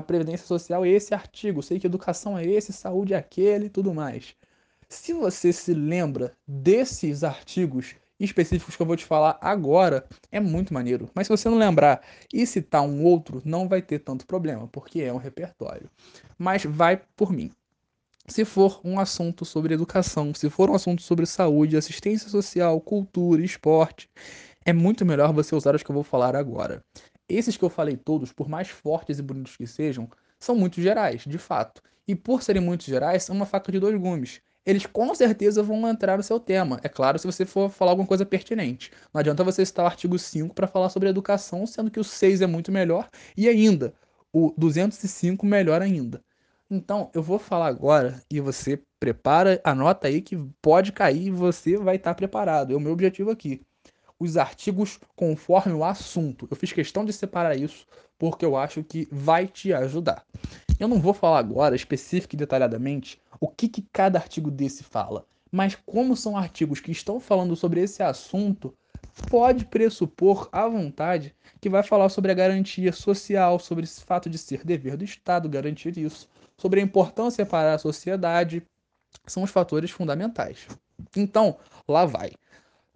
previdência 0.01 0.47
social 0.47 0.83
é 0.83 0.89
esse 0.89 1.13
artigo, 1.13 1.59
eu 1.59 1.63
sei 1.63 1.79
que 1.79 1.87
educação 1.87 2.37
é 2.37 2.45
esse, 2.45 2.73
saúde 2.73 3.13
é 3.13 3.17
aquele 3.17 3.67
e 3.67 3.69
tudo 3.69 3.93
mais. 3.93 4.35
Se 4.89 5.11
você 5.11 5.51
se 5.51 5.73
lembra 5.73 6.33
desses 6.47 7.21
artigos 7.21 7.95
específicos 8.17 8.75
que 8.75 8.81
eu 8.81 8.85
vou 8.85 8.95
te 8.95 9.03
falar 9.03 9.37
agora, 9.41 10.07
é 10.31 10.39
muito 10.39 10.73
maneiro. 10.73 11.09
Mas 11.13 11.27
se 11.27 11.31
você 11.31 11.49
não 11.49 11.57
lembrar 11.57 12.01
e 12.33 12.47
citar 12.47 12.81
um 12.83 13.03
outro, 13.03 13.41
não 13.43 13.67
vai 13.67 13.81
ter 13.81 13.99
tanto 13.99 14.25
problema, 14.25 14.65
porque 14.69 15.01
é 15.01 15.11
um 15.11 15.17
repertório. 15.17 15.89
Mas 16.37 16.63
vai 16.63 17.01
por 17.17 17.33
mim. 17.33 17.51
Se 18.27 18.45
for 18.45 18.79
um 18.81 18.97
assunto 18.97 19.43
sobre 19.43 19.73
educação, 19.73 20.33
se 20.33 20.49
for 20.49 20.69
um 20.69 20.73
assunto 20.73 21.01
sobre 21.01 21.25
saúde, 21.25 21.75
assistência 21.75 22.29
social, 22.29 22.79
cultura, 22.79 23.43
esporte, 23.43 24.09
é 24.65 24.71
muito 24.71 25.05
melhor 25.05 25.33
você 25.33 25.53
usar 25.53 25.75
os 25.75 25.83
que 25.83 25.91
eu 25.91 25.95
vou 25.95 26.03
falar 26.03 26.33
agora. 26.33 26.81
Esses 27.27 27.57
que 27.57 27.63
eu 27.63 27.69
falei 27.69 27.97
todos, 27.97 28.31
por 28.31 28.47
mais 28.47 28.69
fortes 28.69 29.19
e 29.19 29.21
bonitos 29.21 29.57
que 29.57 29.67
sejam, 29.67 30.09
são 30.39 30.55
muito 30.55 30.81
gerais, 30.81 31.23
de 31.25 31.37
fato. 31.37 31.81
E 32.07 32.15
por 32.15 32.41
serem 32.41 32.61
muito 32.61 32.85
gerais, 32.85 33.23
são 33.23 33.35
uma 33.35 33.45
faca 33.45 33.69
de 33.69 33.79
dois 33.79 33.99
gumes 33.99 34.41
eles 34.67 34.85
com 34.85 35.15
certeza 35.15 35.63
vão 35.63 35.87
entrar 35.87 36.17
no 36.17 36.23
seu 36.23 36.41
tema. 36.41 36.77
É 36.83 36.89
claro, 36.89 37.17
se 37.17 37.25
você 37.25 37.45
for 37.45 37.71
falar 37.71 37.91
alguma 37.91 38.05
coisa 38.05 38.25
pertinente. 38.25 38.91
Não 39.13 39.19
adianta 39.19 39.41
você 39.41 39.65
citar 39.65 39.85
o 39.85 39.87
artigo 39.87 40.19
5 40.19 40.53
para 40.53 40.67
falar 40.67 40.89
sobre 40.89 41.07
educação, 41.07 41.65
sendo 41.65 41.89
que 41.89 42.01
o 42.01 42.03
6 42.03 42.41
é 42.41 42.47
muito 42.47 42.69
melhor 42.69 43.09
e 43.37 43.47
ainda 43.47 43.93
o 44.31 44.53
205 44.57 45.45
melhor 45.45 45.81
ainda. 45.81 46.21
Então, 46.69 47.09
eu 47.13 47.23
vou 47.23 47.39
falar 47.39 47.67
agora 47.67 48.21
e 48.29 48.41
você 48.41 48.77
prepara, 48.99 49.61
anota 49.63 50.09
aí 50.09 50.21
que 50.21 50.37
pode 50.61 50.91
cair 50.91 51.27
e 51.27 51.31
você 51.31 51.77
vai 51.77 51.95
estar 51.95 52.13
preparado. 52.13 52.73
É 52.73 52.75
o 52.75 52.79
meu 52.81 52.91
objetivo 52.91 53.31
aqui. 53.31 53.61
Os 54.19 54.35
artigos 54.35 54.99
conforme 55.15 55.73
o 55.73 55.85
assunto. 55.85 56.45
Eu 56.51 56.57
fiz 56.57 56.73
questão 56.73 57.05
de 57.05 57.13
separar 57.13 57.55
isso 57.55 57.87
porque 58.19 58.43
eu 58.43 58.57
acho 58.57 58.83
que 58.83 59.07
vai 59.09 59.47
te 59.47 59.71
ajudar. 59.71 60.25
Eu 60.79 60.87
não 60.87 60.99
vou 60.99 61.13
falar 61.13 61.39
agora 61.39 61.75
específico 61.75 62.35
e 62.35 62.37
detalhadamente 62.37 63.19
o 63.39 63.47
que, 63.47 63.67
que 63.67 63.81
cada 63.91 64.19
artigo 64.19 64.51
desse 64.51 64.83
fala, 64.83 65.25
mas 65.51 65.75
como 65.75 66.15
são 66.15 66.37
artigos 66.37 66.79
que 66.79 66.91
estão 66.91 67.19
falando 67.19 67.55
sobre 67.55 67.81
esse 67.81 68.03
assunto, 68.03 68.73
pode 69.29 69.65
pressupor 69.65 70.47
à 70.51 70.67
vontade 70.67 71.35
que 71.59 71.69
vai 71.69 71.81
falar 71.81 72.09
sobre 72.09 72.31
a 72.31 72.35
garantia 72.35 72.91
social, 72.93 73.57
sobre 73.57 73.85
esse 73.85 74.01
fato 74.03 74.29
de 74.29 74.37
ser 74.37 74.63
dever 74.63 74.95
do 74.97 75.03
Estado 75.03 75.49
garantir 75.49 75.97
isso, 75.97 76.29
sobre 76.55 76.79
a 76.79 76.83
importância 76.83 77.45
para 77.45 77.73
a 77.73 77.79
sociedade, 77.79 78.61
são 79.25 79.43
os 79.43 79.49
fatores 79.49 79.89
fundamentais. 79.89 80.67
Então, 81.15 81.57
lá 81.87 82.05
vai. 82.05 82.31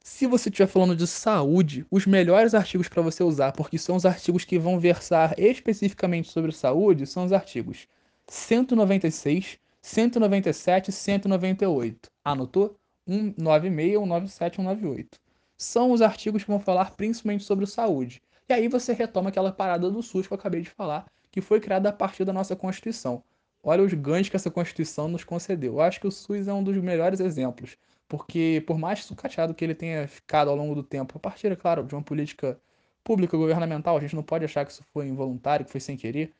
Se 0.03 0.25
você 0.25 0.49
estiver 0.49 0.67
falando 0.67 0.95
de 0.95 1.05
saúde, 1.05 1.85
os 1.91 2.07
melhores 2.07 2.55
artigos 2.55 2.87
para 2.89 3.03
você 3.03 3.23
usar, 3.23 3.51
porque 3.51 3.77
são 3.77 3.95
os 3.95 4.05
artigos 4.05 4.43
que 4.43 4.57
vão 4.57 4.79
versar 4.79 5.35
especificamente 5.37 6.29
sobre 6.29 6.51
saúde, 6.51 7.05
são 7.05 7.23
os 7.23 7.31
artigos 7.31 7.87
196, 8.27 9.59
197 9.79 10.89
e 10.89 10.91
198. 10.91 12.09
Anotou? 12.25 12.75
196, 13.07 13.93
197 13.93 14.55
e 14.55 14.63
198. 14.63 15.19
São 15.55 15.91
os 15.91 16.01
artigos 16.01 16.43
que 16.43 16.49
vão 16.49 16.59
falar 16.59 16.95
principalmente 16.95 17.43
sobre 17.43 17.67
saúde. 17.67 18.23
E 18.49 18.53
aí 18.53 18.67
você 18.67 18.93
retoma 18.93 19.29
aquela 19.29 19.51
parada 19.51 19.91
do 19.91 20.01
SUS 20.01 20.25
que 20.25 20.33
eu 20.33 20.37
acabei 20.37 20.61
de 20.61 20.69
falar, 20.71 21.05
que 21.31 21.41
foi 21.41 21.59
criada 21.59 21.89
a 21.89 21.93
partir 21.93 22.25
da 22.25 22.33
nossa 22.33 22.55
Constituição. 22.55 23.23
Olha 23.63 23.83
os 23.83 23.93
ganhos 23.93 24.27
que 24.27 24.35
essa 24.35 24.49
Constituição 24.49 25.07
nos 25.07 25.23
concedeu. 25.23 25.73
Eu 25.73 25.81
acho 25.81 25.99
que 25.99 26.07
o 26.07 26.11
SUS 26.11 26.47
é 26.47 26.53
um 26.53 26.63
dos 26.63 26.75
melhores 26.77 27.19
exemplos, 27.19 27.77
porque 28.11 28.61
por 28.67 28.77
mais 28.77 29.05
sucateado 29.05 29.53
que 29.53 29.63
ele 29.63 29.73
tenha 29.73 30.05
ficado 30.05 30.49
ao 30.49 30.55
longo 30.57 30.75
do 30.75 30.83
tempo, 30.83 31.13
a 31.15 31.19
partir, 31.19 31.49
é 31.49 31.55
claro, 31.55 31.81
de 31.81 31.95
uma 31.95 32.03
política 32.03 32.59
pública 33.05 33.37
governamental, 33.37 33.95
a 33.95 34.01
gente 34.01 34.17
não 34.17 34.21
pode 34.21 34.43
achar 34.43 34.65
que 34.65 34.73
isso 34.73 34.83
foi 34.91 35.07
involuntário, 35.07 35.65
que 35.65 35.71
foi 35.71 35.79
sem 35.79 35.95
querer, 35.95 36.33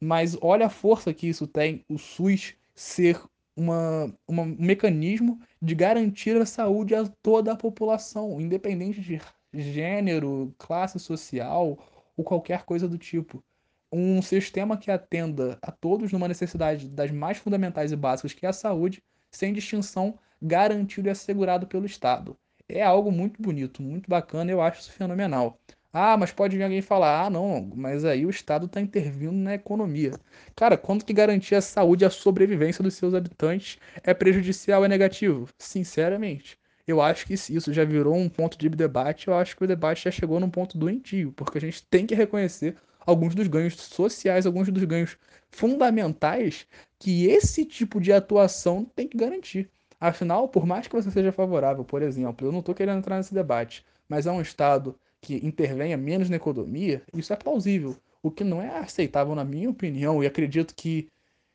mas 0.00 0.36
olha 0.42 0.66
a 0.66 0.68
força 0.68 1.14
que 1.14 1.28
isso 1.28 1.46
tem, 1.46 1.84
o 1.88 1.96
SUS 1.96 2.54
ser 2.74 3.22
uma, 3.56 4.12
uma, 4.26 4.42
um 4.42 4.56
mecanismo 4.58 5.38
de 5.60 5.76
garantir 5.76 6.36
a 6.36 6.44
saúde 6.44 6.92
a 6.92 7.06
toda 7.22 7.52
a 7.52 7.56
população, 7.56 8.40
independente 8.40 9.00
de 9.00 9.20
gênero, 9.54 10.52
classe 10.58 10.98
social 10.98 11.78
ou 12.16 12.24
qualquer 12.24 12.64
coisa 12.64 12.88
do 12.88 12.98
tipo. 12.98 13.44
Um 13.92 14.20
sistema 14.20 14.76
que 14.76 14.90
atenda 14.90 15.56
a 15.62 15.70
todos 15.70 16.10
numa 16.10 16.26
necessidade 16.26 16.88
das 16.88 17.12
mais 17.12 17.38
fundamentais 17.38 17.92
e 17.92 17.96
básicas, 17.96 18.32
que 18.32 18.44
é 18.44 18.48
a 18.48 18.52
saúde, 18.52 19.00
sem 19.30 19.52
distinção, 19.52 20.18
garantido 20.42 21.08
e 21.08 21.10
assegurado 21.10 21.66
pelo 21.66 21.86
Estado. 21.86 22.36
É 22.68 22.82
algo 22.82 23.12
muito 23.12 23.40
bonito, 23.40 23.82
muito 23.82 24.08
bacana, 24.10 24.50
eu 24.50 24.60
acho 24.60 24.80
isso 24.80 24.92
fenomenal. 24.92 25.58
Ah, 25.92 26.16
mas 26.16 26.32
pode 26.32 26.56
vir 26.56 26.62
alguém 26.62 26.80
falar, 26.80 27.26
ah, 27.26 27.30
não, 27.30 27.70
mas 27.76 28.04
aí 28.04 28.24
o 28.24 28.30
Estado 28.30 28.66
está 28.66 28.80
intervindo 28.80 29.32
na 29.34 29.54
economia. 29.54 30.12
Cara, 30.56 30.76
quando 30.78 31.04
que 31.04 31.12
garantir 31.12 31.54
a 31.54 31.60
saúde 31.60 32.04
e 32.04 32.06
a 32.06 32.10
sobrevivência 32.10 32.82
dos 32.82 32.94
seus 32.94 33.14
habitantes 33.14 33.78
é 34.02 34.14
prejudicial, 34.14 34.84
é 34.84 34.88
negativo? 34.88 35.48
Sinceramente. 35.58 36.58
Eu 36.86 37.00
acho 37.00 37.26
que 37.26 37.34
isso 37.34 37.72
já 37.72 37.84
virou 37.84 38.16
um 38.16 38.28
ponto 38.28 38.58
de 38.58 38.68
debate, 38.70 39.28
eu 39.28 39.34
acho 39.34 39.56
que 39.56 39.64
o 39.64 39.66
debate 39.66 40.04
já 40.04 40.10
chegou 40.10 40.40
num 40.40 40.50
ponto 40.50 40.78
doentio, 40.78 41.32
porque 41.32 41.58
a 41.58 41.60
gente 41.60 41.84
tem 41.86 42.06
que 42.06 42.14
reconhecer 42.14 42.76
alguns 43.06 43.34
dos 43.34 43.46
ganhos 43.46 43.74
sociais, 43.76 44.46
alguns 44.46 44.68
dos 44.68 44.84
ganhos 44.84 45.16
fundamentais 45.50 46.66
que 46.98 47.26
esse 47.26 47.64
tipo 47.64 48.00
de 48.00 48.12
atuação 48.12 48.84
tem 48.84 49.06
que 49.06 49.16
garantir. 49.16 49.70
Afinal, 50.04 50.48
por 50.48 50.66
mais 50.66 50.88
que 50.88 50.96
você 50.96 51.12
seja 51.12 51.30
favorável, 51.30 51.84
por 51.84 52.02
exemplo, 52.02 52.44
eu 52.44 52.50
não 52.50 52.58
estou 52.58 52.74
querendo 52.74 52.98
entrar 52.98 53.18
nesse 53.18 53.32
debate, 53.32 53.86
mas 54.08 54.26
é 54.26 54.32
um 54.32 54.40
Estado 54.40 54.98
que 55.20 55.36
intervenha 55.46 55.96
menos 55.96 56.28
na 56.28 56.34
economia, 56.34 57.00
isso 57.14 57.32
é 57.32 57.36
plausível. 57.36 57.96
O 58.20 58.28
que 58.28 58.42
não 58.42 58.60
é 58.60 58.78
aceitável, 58.80 59.32
na 59.36 59.44
minha 59.44 59.70
opinião, 59.70 60.20
e 60.20 60.26
acredito 60.26 60.74
que 60.74 61.06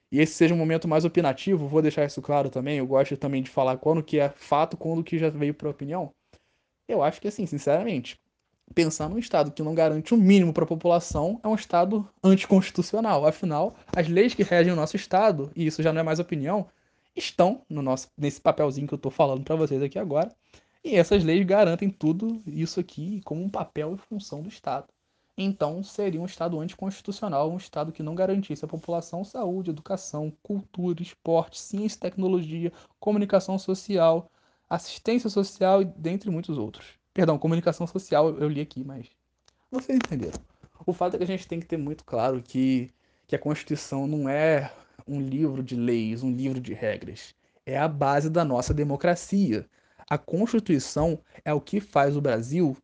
e 0.10 0.22
esse 0.22 0.34
seja 0.34 0.54
um 0.54 0.58
momento 0.58 0.88
mais 0.88 1.04
opinativo, 1.04 1.68
vou 1.68 1.82
deixar 1.82 2.06
isso 2.06 2.22
claro 2.22 2.50
também. 2.50 2.78
Eu 2.78 2.88
gosto 2.88 3.18
também 3.18 3.44
de 3.44 3.50
falar 3.50 3.76
quando 3.76 4.02
que 4.02 4.18
é 4.18 4.30
fato, 4.30 4.78
quando 4.78 5.04
que 5.04 5.20
já 5.20 5.30
veio 5.30 5.54
para 5.54 5.70
opinião. 5.70 6.14
Eu 6.88 7.04
acho 7.04 7.20
que, 7.20 7.28
assim, 7.28 7.46
sinceramente, 7.46 8.18
pensar 8.74 9.10
num 9.10 9.20
Estado 9.20 9.52
que 9.52 9.62
não 9.62 9.76
garante 9.76 10.14
o 10.14 10.18
mínimo 10.18 10.54
para 10.54 10.64
a 10.64 10.68
população 10.68 11.38
é 11.44 11.48
um 11.50 11.56
Estado 11.56 12.08
anticonstitucional. 12.24 13.26
Afinal, 13.26 13.76
as 13.94 14.08
leis 14.08 14.34
que 14.34 14.44
regem 14.44 14.72
o 14.72 14.76
nosso 14.78 14.96
Estado, 14.96 15.52
e 15.54 15.68
isso 15.68 15.84
já 15.84 15.92
não 15.92 16.00
é 16.00 16.04
mais 16.04 16.20
opinião, 16.20 16.66
estão 17.18 17.62
no 17.70 17.82
nosso, 17.82 18.10
nesse 18.18 18.40
papelzinho 18.40 18.88
que 18.88 18.94
eu 18.94 18.98
estou 18.98 19.12
falando 19.12 19.44
para 19.44 19.56
vocês 19.56 19.82
aqui 19.82 19.98
agora, 19.98 20.32
e 20.84 20.96
essas 20.96 21.24
leis 21.24 21.46
garantem 21.46 21.90
tudo 21.90 22.42
isso 22.46 22.80
aqui 22.80 23.22
como 23.26 23.44
um 23.44 23.50
papel 23.50 23.96
e 23.96 23.98
função 23.98 24.42
do 24.42 24.50
Estado. 24.50 24.88
Então, 25.38 25.84
seria 25.84 26.20
um 26.20 26.26
Estado 26.26 26.60
anticonstitucional, 26.60 27.52
um 27.52 27.58
Estado 27.58 27.92
que 27.92 28.02
não 28.02 28.16
garantisse 28.16 28.66
à 28.66 28.68
população 28.68 29.24
saúde, 29.24 29.70
educação, 29.70 30.34
cultura, 30.42 31.02
esporte, 31.02 31.60
ciência, 31.60 32.00
tecnologia, 32.00 32.72
comunicação 33.00 33.60
social, 33.60 34.32
assistência 34.70 35.30
social 35.30 35.82
e 35.82 35.86
dentre 35.86 36.30
muitos 36.30 36.58
outros. 36.58 36.88
Perdão, 37.14 37.38
comunicação 37.38 37.86
social 37.86 38.30
eu 38.38 38.50
li 38.50 38.62
aqui, 38.62 38.84
mas 38.84 39.08
vocês 39.72 39.98
entenderam. 39.98 40.40
O 40.86 40.94
fato 40.94 41.16
é 41.16 41.18
que 41.18 41.24
a 41.24 41.28
gente 41.28 41.48
tem 41.48 41.60
que 41.60 41.66
ter 41.66 41.78
muito 41.78 42.04
claro 42.04 42.42
que, 42.42 42.92
que 43.28 43.36
a 43.36 43.40
Constituição 43.40 44.08
não 44.08 44.28
é 44.30 44.72
um 45.08 45.22
livro 45.22 45.64
de 45.64 45.76
leis, 45.76 46.24
um 46.24 46.32
livro 46.32 46.60
de 46.60 46.74
regras. 46.74 47.34
É 47.66 47.78
a 47.78 47.88
base 47.88 48.30
da 48.30 48.44
nossa 48.44 48.74
democracia. 48.74 49.66
A 50.10 50.18
Constituição 50.18 51.20
é 51.44 51.54
o 51.54 51.62
que 51.62 51.80
faz 51.80 52.16
o 52.16 52.22
Brasil, 52.22 52.78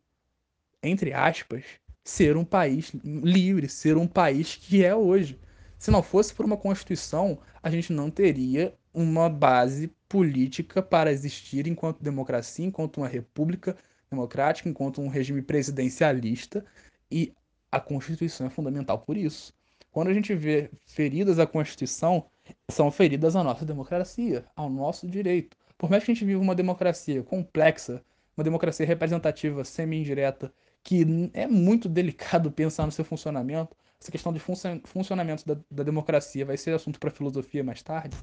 entre 0.82 1.12
aspas, 1.12 1.64
ser 2.04 2.36
um 2.36 2.44
país 2.44 2.92
livre, 3.02 3.68
ser 3.68 3.96
um 3.96 4.06
país 4.06 4.56
que 4.56 4.84
é 4.84 4.94
hoje. 4.94 5.38
Se 5.78 5.90
não 5.90 6.02
fosse 6.02 6.34
por 6.34 6.44
uma 6.44 6.56
Constituição, 6.56 7.38
a 7.62 7.70
gente 7.70 7.92
não 7.92 8.10
teria 8.10 8.74
uma 8.92 9.28
base 9.28 9.88
política 10.08 10.82
para 10.82 11.10
existir 11.10 11.66
enquanto 11.66 12.02
democracia, 12.02 12.64
enquanto 12.64 12.98
uma 12.98 13.08
república 13.08 13.76
democrática, 14.10 14.68
enquanto 14.68 15.00
um 15.00 15.08
regime 15.08 15.42
presidencialista, 15.42 16.64
e 17.10 17.32
a 17.72 17.80
Constituição 17.80 18.46
é 18.46 18.50
fundamental 18.50 18.98
por 18.98 19.16
isso. 19.16 19.52
Quando 19.94 20.08
a 20.08 20.12
gente 20.12 20.34
vê 20.34 20.72
feridas 20.84 21.38
à 21.38 21.46
Constituição, 21.46 22.26
são 22.68 22.90
feridas 22.90 23.36
à 23.36 23.44
nossa 23.44 23.64
democracia, 23.64 24.44
ao 24.56 24.68
nosso 24.68 25.06
direito. 25.06 25.56
Por 25.78 25.88
mais 25.88 26.02
que 26.02 26.10
a 26.10 26.14
gente 26.14 26.24
viva 26.24 26.42
uma 26.42 26.56
democracia 26.56 27.22
complexa, 27.22 28.02
uma 28.36 28.42
democracia 28.42 28.84
representativa 28.84 29.64
semi-indireta, 29.64 30.52
que 30.82 31.30
é 31.32 31.46
muito 31.46 31.88
delicado 31.88 32.50
pensar 32.50 32.86
no 32.86 32.90
seu 32.90 33.04
funcionamento, 33.04 33.76
essa 34.00 34.10
questão 34.10 34.32
de 34.32 34.40
funcionamento 34.84 35.46
da, 35.46 35.56
da 35.70 35.84
democracia 35.84 36.44
vai 36.44 36.56
ser 36.56 36.74
assunto 36.74 36.98
para 36.98 37.12
filosofia 37.12 37.62
mais 37.62 37.80
tarde. 37.80 38.16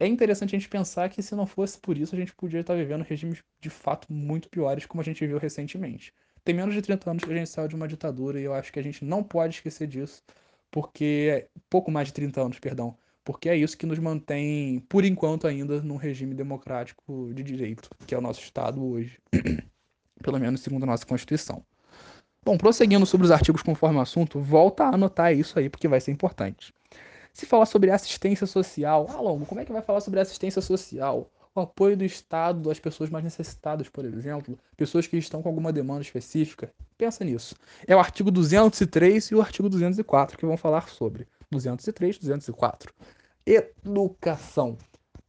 É 0.00 0.06
interessante 0.08 0.56
a 0.56 0.58
gente 0.58 0.68
pensar 0.68 1.08
que 1.10 1.22
se 1.22 1.36
não 1.36 1.46
fosse 1.46 1.78
por 1.78 1.96
isso, 1.96 2.16
a 2.16 2.18
gente 2.18 2.34
podia 2.34 2.58
estar 2.58 2.74
vivendo 2.74 3.02
regimes 3.02 3.44
de 3.60 3.70
fato 3.70 4.12
muito 4.12 4.48
piores, 4.48 4.84
como 4.84 5.00
a 5.00 5.04
gente 5.04 5.24
viu 5.24 5.38
recentemente. 5.38 6.12
Tem 6.42 6.56
menos 6.56 6.74
de 6.74 6.82
30 6.82 7.08
anos 7.08 7.22
que 7.22 7.32
a 7.32 7.36
gente 7.36 7.50
saiu 7.50 7.68
de 7.68 7.76
uma 7.76 7.86
ditadura 7.86 8.40
e 8.40 8.42
eu 8.42 8.52
acho 8.52 8.72
que 8.72 8.80
a 8.80 8.82
gente 8.82 9.04
não 9.04 9.22
pode 9.22 9.54
esquecer 9.54 9.86
disso, 9.86 10.24
porque. 10.70 11.46
Pouco 11.70 11.90
mais 11.90 12.08
de 12.08 12.14
30 12.14 12.40
anos, 12.40 12.58
perdão 12.58 12.96
porque 13.28 13.50
é 13.50 13.54
isso 13.54 13.76
que 13.76 13.84
nos 13.84 13.98
mantém, 13.98 14.80
por 14.88 15.04
enquanto 15.04 15.46
ainda, 15.46 15.82
num 15.82 15.96
regime 15.96 16.34
democrático 16.34 17.30
de 17.34 17.42
direito, 17.42 17.90
que 18.06 18.14
é 18.14 18.18
o 18.18 18.22
nosso 18.22 18.40
Estado 18.40 18.82
hoje, 18.82 19.18
pelo 20.24 20.40
menos 20.40 20.62
segundo 20.62 20.84
a 20.84 20.86
nossa 20.86 21.04
Constituição. 21.04 21.62
Bom, 22.42 22.56
prosseguindo 22.56 23.04
sobre 23.04 23.26
os 23.26 23.30
artigos 23.30 23.62
conforme 23.62 23.98
o 23.98 24.00
assunto, 24.00 24.40
volta 24.40 24.84
a 24.84 24.94
anotar 24.94 25.34
isso 25.34 25.58
aí, 25.58 25.68
porque 25.68 25.86
vai 25.86 26.00
ser 26.00 26.10
importante. 26.10 26.72
Se 27.34 27.44
falar 27.44 27.66
sobre 27.66 27.90
assistência 27.90 28.46
social, 28.46 29.06
ah, 29.10 29.20
Longo, 29.20 29.44
como 29.44 29.60
é 29.60 29.66
que 29.66 29.72
vai 29.74 29.82
falar 29.82 30.00
sobre 30.00 30.20
assistência 30.20 30.62
social? 30.62 31.30
O 31.54 31.60
apoio 31.60 31.98
do 31.98 32.06
Estado 32.06 32.70
às 32.70 32.80
pessoas 32.80 33.10
mais 33.10 33.24
necessitadas, 33.24 33.90
por 33.90 34.06
exemplo, 34.06 34.58
pessoas 34.74 35.06
que 35.06 35.18
estão 35.18 35.42
com 35.42 35.50
alguma 35.50 35.70
demanda 35.70 36.00
específica. 36.00 36.72
Pensa 36.98 37.24
nisso. 37.24 37.54
É 37.86 37.94
o 37.94 38.00
artigo 38.00 38.28
203 38.28 39.30
e 39.30 39.34
o 39.36 39.40
artigo 39.40 39.68
204 39.68 40.36
que 40.36 40.44
vão 40.44 40.56
falar 40.56 40.88
sobre. 40.88 41.28
203, 41.48 42.18
204. 42.18 42.92
Educação. 43.46 44.76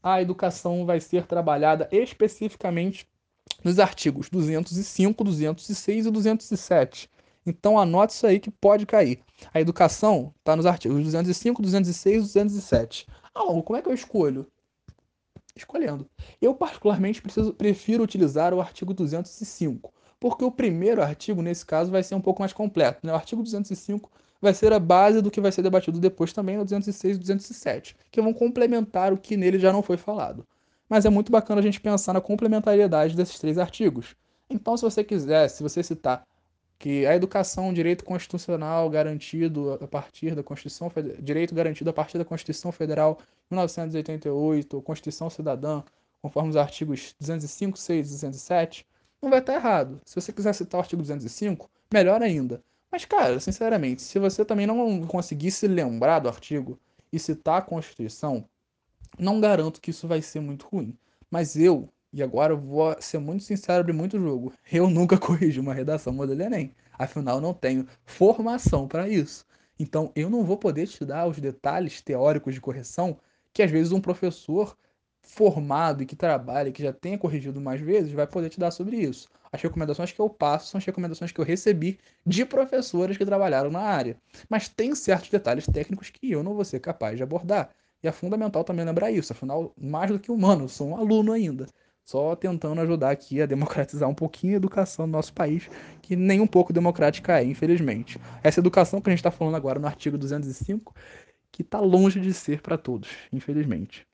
A 0.01 0.19
educação 0.19 0.84
vai 0.84 0.99
ser 0.99 1.27
trabalhada 1.27 1.88
especificamente 1.91 3.08
nos 3.63 3.77
artigos 3.77 4.29
205, 4.29 5.23
206 5.23 6.05
e 6.08 6.12
207. 6.12 7.10
Então 7.45 7.77
anote 7.77 8.13
isso 8.13 8.25
aí 8.25 8.39
que 8.39 8.49
pode 8.49 8.88
cair. 8.88 9.19
A 9.53 9.62
educação 9.62 10.34
está 10.39 10.55
nos 10.55 10.65
artigos 10.65 11.03
205, 11.03 11.62
206 11.62 12.15
e 12.15 12.19
207. 12.19 13.08
Ah, 13.34 13.62
como 13.62 13.77
é 13.77 13.82
que 13.82 13.89
eu 13.89 13.93
escolho? 13.93 14.47
Escolhendo. 15.55 16.10
Eu, 16.41 16.55
particularmente, 16.55 17.21
preciso, 17.21 17.53
prefiro 17.53 18.03
utilizar 18.03 18.53
o 18.53 18.62
artigo 18.62 18.93
205, 18.93 19.93
porque 20.19 20.43
o 20.43 20.51
primeiro 20.51 21.01
artigo, 21.01 21.41
nesse 21.41 21.65
caso, 21.65 21.91
vai 21.91 22.03
ser 22.03 22.15
um 22.15 22.21
pouco 22.21 22.41
mais 22.41 22.53
completo. 22.53 23.05
Né? 23.05 23.12
O 23.12 23.15
artigo 23.15 23.41
205 23.41 24.12
vai 24.41 24.53
ser 24.53 24.73
a 24.73 24.79
base 24.79 25.21
do 25.21 25.32
que 25.32 25.41
vai 25.41 25.51
ser 25.51 25.62
debatido 25.62 25.99
depois 25.99 26.34
também 26.34 26.58
no 26.58 26.63
206 26.63 27.15
e 27.15 27.19
207, 27.19 27.95
que 28.12 28.21
vão 28.21 28.34
complementar 28.34 29.13
o 29.13 29.17
que 29.17 29.38
nele 29.38 29.60
já 29.60 29.71
não 29.71 29.82
foi 29.82 29.97
falado. 29.97 30.45
Mas 30.88 31.05
é 31.05 31.10
muito 31.10 31.32
bacana 31.32 31.60
a 31.60 31.63
gente 31.63 31.79
pensar 31.79 32.13
na 32.13 32.21
complementariedade 32.21 33.15
desses 33.15 33.38
três 33.38 33.58
artigos. 33.58 34.15
Então, 34.49 34.75
se 34.75 34.84
você 34.84 35.03
quiser, 35.03 35.47
se 35.49 35.62
você 35.62 35.84
citar 35.84 36.25
que 36.79 37.05
a 37.05 37.13
educação 37.13 37.65
é 37.65 37.67
um 37.67 37.73
direito 37.73 38.05
constitucional 38.05 38.89
garantido 38.89 39.73
a 39.73 39.88
partir 39.88 40.34
da 40.34 40.41
Constituição 40.41 40.89
direito 41.19 41.53
garantido 41.53 41.89
a 41.89 41.93
partir 41.93 42.17
da 42.17 42.23
Constituição 42.23 42.71
Federal 42.71 43.19
1988, 43.51 44.82
Constituição 44.82 45.29
Cidadã, 45.29 45.84
conforme 46.21 46.49
os 46.49 46.55
artigos 46.55 47.13
205, 47.19 47.77
6 47.77 48.08
e 48.08 48.12
207, 48.12 48.88
não 49.21 49.29
vai 49.29 49.39
estar 49.39 49.53
errado. 49.53 50.01
Se 50.05 50.15
você 50.15 50.32
quiser 50.32 50.53
citar 50.53 50.79
o 50.79 50.82
artigo 50.82 51.01
205, 51.01 51.69
melhor 51.93 52.21
ainda. 52.21 52.63
Mas, 52.91 53.05
cara, 53.05 53.39
sinceramente, 53.39 54.01
se 54.01 54.17
você 54.17 54.43
também 54.43 54.65
não 54.65 55.05
conseguir 55.05 55.51
se 55.51 55.67
lembrar 55.67 56.19
do 56.19 56.29
artigo 56.29 56.79
e 57.12 57.19
citar 57.19 57.60
a 57.60 57.62
Constituição, 57.62 58.45
não 59.17 59.39
garanto 59.39 59.82
que 59.82 59.91
isso 59.91 60.08
vai 60.08 60.21
ser 60.21 60.39
muito 60.39 60.67
ruim. 60.67 60.97
Mas 61.29 61.55
eu, 61.55 61.89
e 62.12 62.23
agora 62.23 62.53
eu 62.53 62.58
vou 62.58 62.95
ser 62.99 63.19
muito 63.19 63.43
sincero 63.43 63.84
de 63.84 63.93
muito 63.93 64.19
jogo, 64.19 64.53
eu 64.71 64.89
nunca 64.89 65.17
corrigi 65.19 65.60
uma 65.60 65.73
redação 65.73 66.13
modelo 66.13 66.41
Enem. 66.41 66.73
Afinal, 66.97 67.39
não 67.39 67.53
tenho 67.53 67.88
formação 68.05 68.88
para 68.88 69.08
isso. 69.08 69.45
Então, 69.79 70.12
eu 70.15 70.29
não 70.29 70.43
vou 70.43 70.58
poder 70.58 70.88
te 70.88 71.05
dar 71.05 71.27
os 71.27 71.39
detalhes 71.39 72.01
teóricos 72.01 72.53
de 72.53 72.60
correção 72.60 73.17
que 73.53 73.63
às 73.63 73.71
vezes 73.71 73.91
um 73.91 74.01
professor 74.01 74.77
formado 75.30 76.04
e 76.04 76.06
que 76.06 76.15
trabalha, 76.15 76.72
que 76.72 76.84
já 76.84 76.92
tenha 76.92 77.18
corrigido 77.18 77.62
mais 77.62 77.80
vezes, 77.80 78.12
vai 78.12 78.26
poder 78.26 78.50
te 78.50 78.60
dar 78.60 78.72
sobre 78.72 78.98
isso. 78.98 79.30
As 79.52 79.62
recomendações 79.62 80.12
que 80.12 80.20
eu 80.20 80.30
passo 80.30 80.70
são 80.70 80.78
as 80.78 80.86
recomendações 80.86 81.32
que 81.32 81.39
eu 81.39 81.46
recebi 81.46 82.00
de 82.26 82.46
professoras 82.46 83.18
que 83.18 83.26
trabalharam 83.26 83.70
na 83.70 83.80
área. 83.80 84.18
Mas 84.50 84.68
tem 84.68 84.94
certos 84.96 85.30
detalhes 85.30 85.65
técnicos 85.65 86.10
que 86.10 86.32
eu 86.32 86.44
não 86.44 86.54
vou 86.54 86.65
ser 86.65 86.80
capaz 86.80 87.15
de 87.15 87.24
abordar. 87.24 87.70
E 88.04 88.08
é 88.08 88.12
fundamental 88.12 88.63
também 88.63 88.86
lembrar 88.86 89.12
isso, 89.12 89.34
afinal, 89.34 89.74
mais 89.80 90.10
do 90.10 90.20
que 90.20 90.32
humano, 90.32 90.65
eu 90.65 90.70
sou 90.70 90.89
um 90.89 90.98
aluno 90.98 91.32
ainda. 91.32 91.68
Só 92.06 92.36
tentando 92.36 92.82
ajudar 92.82 93.12
aqui 93.12 93.42
a 93.42 93.46
democratizar 93.46 94.10
um 94.10 94.15
pouquinho 94.15 94.54
a 94.54 94.58
educação 94.58 95.06
do 95.06 95.12
nosso 95.12 95.34
país, 95.34 95.70
que 96.02 96.15
nem 96.15 96.42
um 96.42 96.48
pouco 96.48 96.74
democrática 96.74 97.39
é, 97.39 97.44
infelizmente. 97.44 98.20
Essa 98.44 98.60
educação 98.60 99.00
que 99.00 99.10
a 99.10 99.12
gente 99.12 99.20
está 99.20 99.32
falando 99.32 99.56
agora 99.56 99.80
no 99.80 99.88
artigo 99.88 100.18
205, 100.18 100.94
que 101.52 101.62
está 101.62 101.80
longe 101.80 102.20
de 102.20 102.34
ser 102.34 102.62
para 102.62 102.78
todos, 102.78 103.10
infelizmente. 103.32 104.09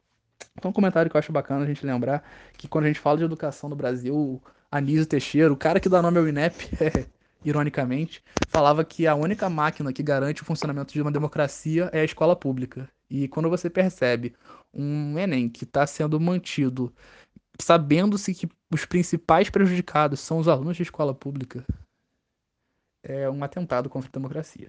Então, 0.57 0.69
um 0.71 0.73
comentário 0.73 1.09
que 1.09 1.17
eu 1.17 1.19
acho 1.19 1.31
bacana 1.31 1.63
a 1.63 1.67
gente 1.67 1.85
lembrar 1.85 2.23
que 2.57 2.67
quando 2.67 2.85
a 2.85 2.87
gente 2.87 2.99
fala 2.99 3.17
de 3.17 3.23
educação 3.23 3.69
no 3.69 3.75
Brasil, 3.75 4.41
Anísio 4.71 5.05
Teixeira, 5.05 5.51
o 5.51 5.57
cara 5.57 5.79
que 5.79 5.89
dá 5.89 6.01
nome 6.01 6.17
ao 6.17 6.27
INEP, 6.27 6.69
é, 6.81 7.05
ironicamente, 7.43 8.23
falava 8.49 8.83
que 8.83 9.05
a 9.05 9.15
única 9.15 9.49
máquina 9.49 9.93
que 9.93 10.03
garante 10.03 10.41
o 10.41 10.45
funcionamento 10.45 10.93
de 10.93 11.01
uma 11.01 11.11
democracia 11.11 11.89
é 11.93 12.01
a 12.01 12.05
escola 12.05 12.35
pública. 12.35 12.89
E 13.09 13.27
quando 13.27 13.49
você 13.49 13.69
percebe 13.69 14.33
um 14.73 15.17
Enem 15.19 15.47
que 15.47 15.63
está 15.63 15.85
sendo 15.85 16.19
mantido 16.19 16.93
sabendo-se 17.59 18.33
que 18.33 18.49
os 18.73 18.85
principais 18.85 19.49
prejudicados 19.49 20.19
são 20.19 20.39
os 20.39 20.47
alunos 20.47 20.75
de 20.75 20.83
escola 20.83 21.13
pública, 21.13 21.65
é 23.03 23.29
um 23.29 23.43
atentado 23.43 23.89
contra 23.89 24.09
a 24.09 24.11
democracia. 24.11 24.67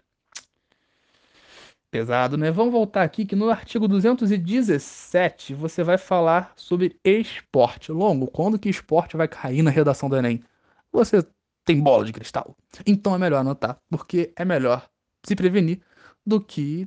Pesado, 1.97 2.37
né? 2.37 2.51
Vamos 2.51 2.75
voltar 2.75 3.05
aqui 3.05 3.25
que 3.25 3.35
no 3.35 3.49
artigo 3.49 3.89
217 3.89 5.55
você 5.55 5.83
vai 5.83 5.97
falar 5.97 6.53
sobre 6.55 7.01
esporte. 7.03 7.91
Longo, 7.91 8.27
quando 8.27 8.59
que 8.59 8.69
esporte 8.69 9.17
vai 9.17 9.27
cair 9.27 9.63
na 9.63 9.71
redação 9.71 10.07
do 10.07 10.15
Enem? 10.15 10.45
Você 10.93 11.27
tem 11.65 11.81
bola 11.81 12.05
de 12.05 12.13
cristal. 12.13 12.55
Então 12.87 13.15
é 13.15 13.19
melhor 13.19 13.39
anotar, 13.39 13.81
porque 13.89 14.31
é 14.37 14.45
melhor 14.45 14.87
se 15.25 15.35
prevenir 15.35 15.81
do 16.25 16.39
que 16.39 16.87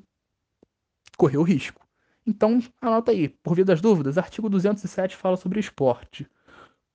correr 1.17 1.37
o 1.37 1.43
risco. 1.43 1.81
Então, 2.23 2.59
anota 2.79 3.09
aí, 3.09 3.29
por 3.29 3.55
via 3.55 3.65
das 3.65 3.81
dúvidas, 3.81 4.15
artigo 4.15 4.47
207 4.47 5.15
fala 5.15 5.37
sobre 5.37 5.59
esporte. 5.59 6.29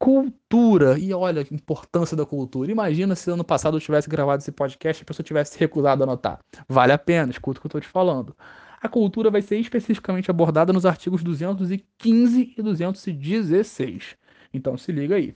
Cultura, 0.05 0.99
e 0.99 1.15
olha 1.15 1.41
a 1.41 1.55
importância 1.55 2.15
da 2.15 2.27
cultura. 2.27 2.71
Imagina 2.71 3.17
se 3.17 3.31
ano 3.31 3.43
passado 3.43 3.79
eu 3.79 3.81
tivesse 3.81 4.07
gravado 4.07 4.43
esse 4.43 4.53
podcast 4.53 5.01
e 5.01 5.03
a 5.03 5.07
pessoa 5.07 5.25
tivesse 5.25 5.59
recusado 5.59 6.03
a 6.03 6.05
anotar. 6.05 6.41
Vale 6.69 6.93
a 6.93 6.99
pena, 6.99 7.33
escuta 7.33 7.59
o 7.59 7.63
que 7.63 7.67
eu 7.67 7.69
estou 7.71 7.81
te 7.81 7.89
falando. 7.89 8.37
A 8.83 8.87
cultura 8.87 9.31
vai 9.31 9.41
ser 9.41 9.57
especificamente 9.57 10.31
abordada 10.31 10.75
nos 10.75 10.85
artigos 10.85 11.23
215 11.23 12.55
e 12.55 12.63
216. 12.63 14.15
Então 14.53 14.77
se 14.77 14.93
liga 14.93 15.17
aí. 15.17 15.35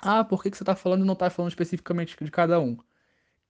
Ah, 0.00 0.24
por 0.24 0.42
que, 0.42 0.50
que 0.50 0.56
você 0.56 0.62
está 0.62 0.74
falando 0.74 1.02
e 1.02 1.06
não 1.06 1.12
está 1.12 1.28
falando 1.28 1.50
especificamente 1.50 2.16
de 2.18 2.30
cada 2.30 2.58
um? 2.58 2.78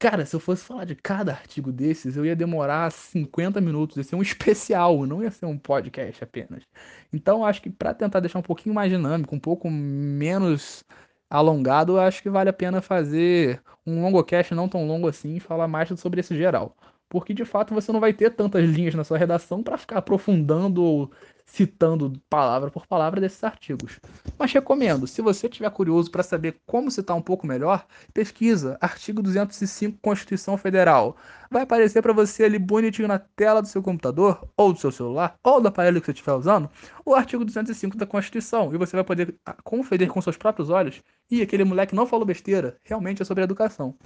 Cara, 0.01 0.25
se 0.25 0.35
eu 0.35 0.41
fosse 0.41 0.65
falar 0.65 0.87
de 0.87 0.95
cada 0.97 1.33
artigo 1.33 1.71
desses, 1.71 2.17
eu 2.17 2.25
ia 2.25 2.35
demorar 2.35 2.91
50 2.91 3.61
minutos, 3.61 3.99
ia 3.99 4.03
ser 4.03 4.17
um 4.17 4.23
especial, 4.23 5.05
não 5.07 5.23
ia 5.23 5.31
ser 5.31 5.45
um 5.45 5.59
podcast 5.59 6.25
apenas. 6.25 6.65
Então, 7.13 7.45
acho 7.45 7.61
que 7.61 7.69
para 7.69 7.93
tentar 7.93 8.21
deixar 8.21 8.39
um 8.39 8.43
pouquinho 8.43 8.75
mais 8.75 8.91
dinâmico, 8.91 9.35
um 9.37 9.39
pouco 9.39 9.71
menos 9.71 10.83
alongado, 11.29 12.01
acho 12.01 12.23
que 12.23 12.31
vale 12.31 12.49
a 12.49 12.53
pena 12.53 12.81
fazer 12.81 13.63
um 13.87 14.03
longocast 14.03 14.55
não 14.55 14.69
tão 14.71 14.87
longo 14.87 15.07
assim 15.07 15.37
e 15.37 15.41
falar 15.41 15.69
mais 15.69 15.91
sobre 16.01 16.21
esse 16.21 16.35
geral. 16.35 16.75
Porque 17.09 17.35
de 17.35 17.45
fato 17.45 17.75
você 17.75 17.93
não 17.93 18.01
vai 18.01 18.15
ter 18.15 18.31
tantas 18.35 18.65
linhas 18.71 18.95
na 18.95 19.05
sua 19.05 19.19
redação 19.19 19.63
para 19.63 19.77
ficar 19.77 19.99
aprofundando 19.99 20.83
ou 20.83 21.13
citando 21.53 22.13
palavra 22.29 22.71
por 22.71 22.87
palavra 22.87 23.21
desses 23.21 23.43
artigos. 23.43 23.99
Mas 24.39 24.53
recomendo, 24.53 25.07
se 25.07 25.21
você 25.21 25.49
estiver 25.49 25.71
curioso 25.71 26.11
para 26.11 26.23
saber 26.23 26.61
como 26.65 26.91
citar 26.91 27.17
um 27.17 27.23
pouco 27.23 27.47
melhor, 27.47 27.85
pesquisa 28.15 28.79
artigo 28.81 29.21
205 29.21 29.99
Constituição 30.01 30.57
Federal. 30.57 31.17
Vai 31.51 31.63
aparecer 31.63 32.01
para 32.03 32.13
você 32.13 32.45
ali 32.45 32.59
bonitinho 32.59 33.09
na 33.09 33.19
tela 33.19 33.61
do 33.61 33.67
seu 33.67 33.83
computador, 33.83 34.49
ou 34.57 34.73
do 34.73 34.79
seu 34.79 34.93
celular, 34.93 35.35
ou 35.43 35.61
do 35.61 35.67
aparelho 35.67 36.01
que 36.01 36.07
você 36.07 36.13
estiver 36.13 36.35
usando, 36.35 36.71
o 37.05 37.15
artigo 37.15 37.45
205 37.45 37.97
da 37.97 38.07
Constituição. 38.07 38.73
E 38.73 38.79
você 38.79 38.97
vai 38.97 39.05
poder 39.05 39.35
ah, 39.45 39.57
conferir 39.65 40.09
com 40.09 40.23
seus 40.23 40.37
próprios 40.37 40.71
olhos. 40.71 41.03
E 41.29 41.43
aquele 41.43 41.65
moleque 41.65 41.95
não 41.95 42.07
falou 42.07 42.25
besteira, 42.25 42.77
realmente 42.85 43.23
é 43.23 43.25
sobre 43.25 43.43
educação. 43.43 43.97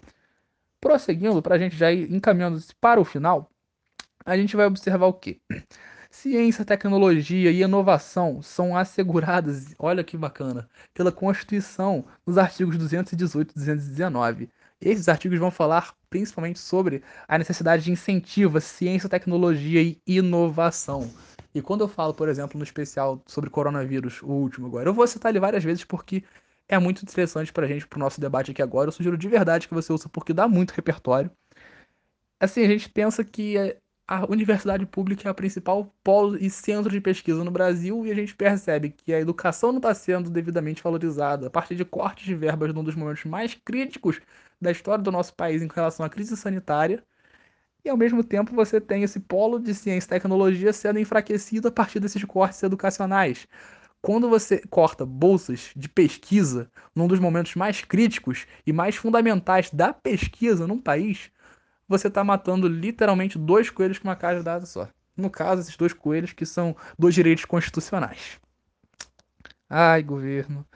Prosseguindo, 0.80 1.42
para 1.42 1.56
a 1.56 1.58
gente 1.58 1.76
já 1.76 1.92
ir 1.92 2.10
encaminhando 2.10 2.58
para 2.80 3.00
o 3.00 3.04
final, 3.04 3.50
a 4.24 4.34
gente 4.36 4.56
vai 4.56 4.66
observar 4.66 5.06
o 5.06 5.12
quê? 5.12 5.38
Ciência, 6.14 6.64
tecnologia 6.64 7.50
e 7.50 7.60
inovação 7.60 8.40
são 8.40 8.76
asseguradas, 8.76 9.74
olha 9.78 10.04
que 10.04 10.16
bacana, 10.16 10.66
pela 10.94 11.10
Constituição 11.10 12.04
nos 12.24 12.38
artigos 12.38 12.78
218 12.78 13.50
e 13.50 13.54
219. 13.54 14.48
Esses 14.80 15.08
artigos 15.08 15.38
vão 15.40 15.50
falar 15.50 15.92
principalmente 16.08 16.60
sobre 16.60 17.02
a 17.26 17.36
necessidade 17.36 17.82
de 17.82 17.90
incentivo 17.90 18.56
à 18.56 18.60
ciência, 18.60 19.08
tecnologia 19.08 19.82
e 19.82 20.00
inovação. 20.06 21.10
E 21.52 21.60
quando 21.60 21.82
eu 21.82 21.88
falo, 21.88 22.14
por 22.14 22.28
exemplo, 22.28 22.56
no 22.56 22.64
especial 22.64 23.20
sobre 23.26 23.50
coronavírus, 23.50 24.22
o 24.22 24.30
último 24.30 24.68
agora, 24.68 24.88
eu 24.88 24.94
vou 24.94 25.06
citar 25.08 25.30
ele 25.30 25.40
várias 25.40 25.64
vezes 25.64 25.84
porque 25.84 26.22
é 26.68 26.78
muito 26.78 27.02
interessante 27.02 27.52
para 27.52 27.66
a 27.66 27.68
gente, 27.68 27.88
para 27.88 27.96
o 27.96 28.00
nosso 28.00 28.20
debate 28.20 28.52
aqui 28.52 28.62
agora. 28.62 28.88
Eu 28.88 28.92
sugiro 28.92 29.18
de 29.18 29.28
verdade 29.28 29.66
que 29.66 29.74
você 29.74 29.92
ouça 29.92 30.08
porque 30.08 30.32
dá 30.32 30.46
muito 30.46 30.70
repertório. 30.70 31.30
Assim, 32.38 32.64
a 32.64 32.68
gente 32.68 32.88
pensa 32.88 33.24
que 33.24 33.76
a 34.06 34.30
universidade 34.30 34.84
pública 34.86 35.28
é 35.28 35.30
a 35.30 35.34
principal 35.34 35.92
polo 36.02 36.36
e 36.36 36.50
centro 36.50 36.90
de 36.90 37.00
pesquisa 37.00 37.42
no 37.42 37.50
Brasil 37.50 38.06
e 38.06 38.10
a 38.10 38.14
gente 38.14 38.34
percebe 38.34 38.90
que 38.90 39.14
a 39.14 39.20
educação 39.20 39.72
não 39.72 39.78
está 39.78 39.94
sendo 39.94 40.28
devidamente 40.30 40.82
valorizada 40.82 41.46
a 41.46 41.50
partir 41.50 41.74
de 41.74 41.84
cortes 41.84 42.26
de 42.26 42.34
verbas 42.34 42.74
num 42.74 42.84
dos 42.84 42.94
momentos 42.94 43.24
mais 43.24 43.54
críticos 43.54 44.20
da 44.60 44.70
história 44.70 45.02
do 45.02 45.10
nosso 45.10 45.34
país 45.34 45.62
em 45.62 45.68
relação 45.68 46.04
à 46.04 46.10
crise 46.10 46.36
sanitária. 46.36 47.02
E 47.84 47.88
ao 47.90 47.96
mesmo 47.96 48.24
tempo 48.24 48.54
você 48.54 48.80
tem 48.80 49.02
esse 49.04 49.20
polo 49.20 49.58
de 49.60 49.74
ciência 49.74 50.06
e 50.08 50.10
tecnologia 50.10 50.72
sendo 50.72 50.98
enfraquecido 50.98 51.68
a 51.68 51.72
partir 51.72 52.00
desses 52.00 52.24
cortes 52.24 52.62
educacionais. 52.62 53.48
Quando 54.02 54.28
você 54.28 54.60
corta 54.70 55.06
bolsas 55.06 55.72
de 55.74 55.88
pesquisa 55.88 56.70
num 56.94 57.08
dos 57.08 57.18
momentos 57.20 57.54
mais 57.56 57.82
críticos 57.82 58.46
e 58.66 58.72
mais 58.72 58.96
fundamentais 58.96 59.70
da 59.70 59.94
pesquisa 59.94 60.66
num 60.66 60.80
país, 60.80 61.30
você 61.88 62.08
está 62.08 62.24
matando 62.24 62.68
literalmente 62.68 63.38
dois 63.38 63.70
coelhos 63.70 63.98
com 63.98 64.08
uma 64.08 64.16
cajadada 64.16 64.66
só. 64.66 64.88
No 65.16 65.30
caso, 65.30 65.62
esses 65.62 65.76
dois 65.76 65.92
coelhos 65.92 66.32
que 66.32 66.44
são 66.44 66.76
dois 66.98 67.14
direitos 67.14 67.44
constitucionais. 67.44 68.40
Ai, 69.68 70.02
governo. 70.02 70.66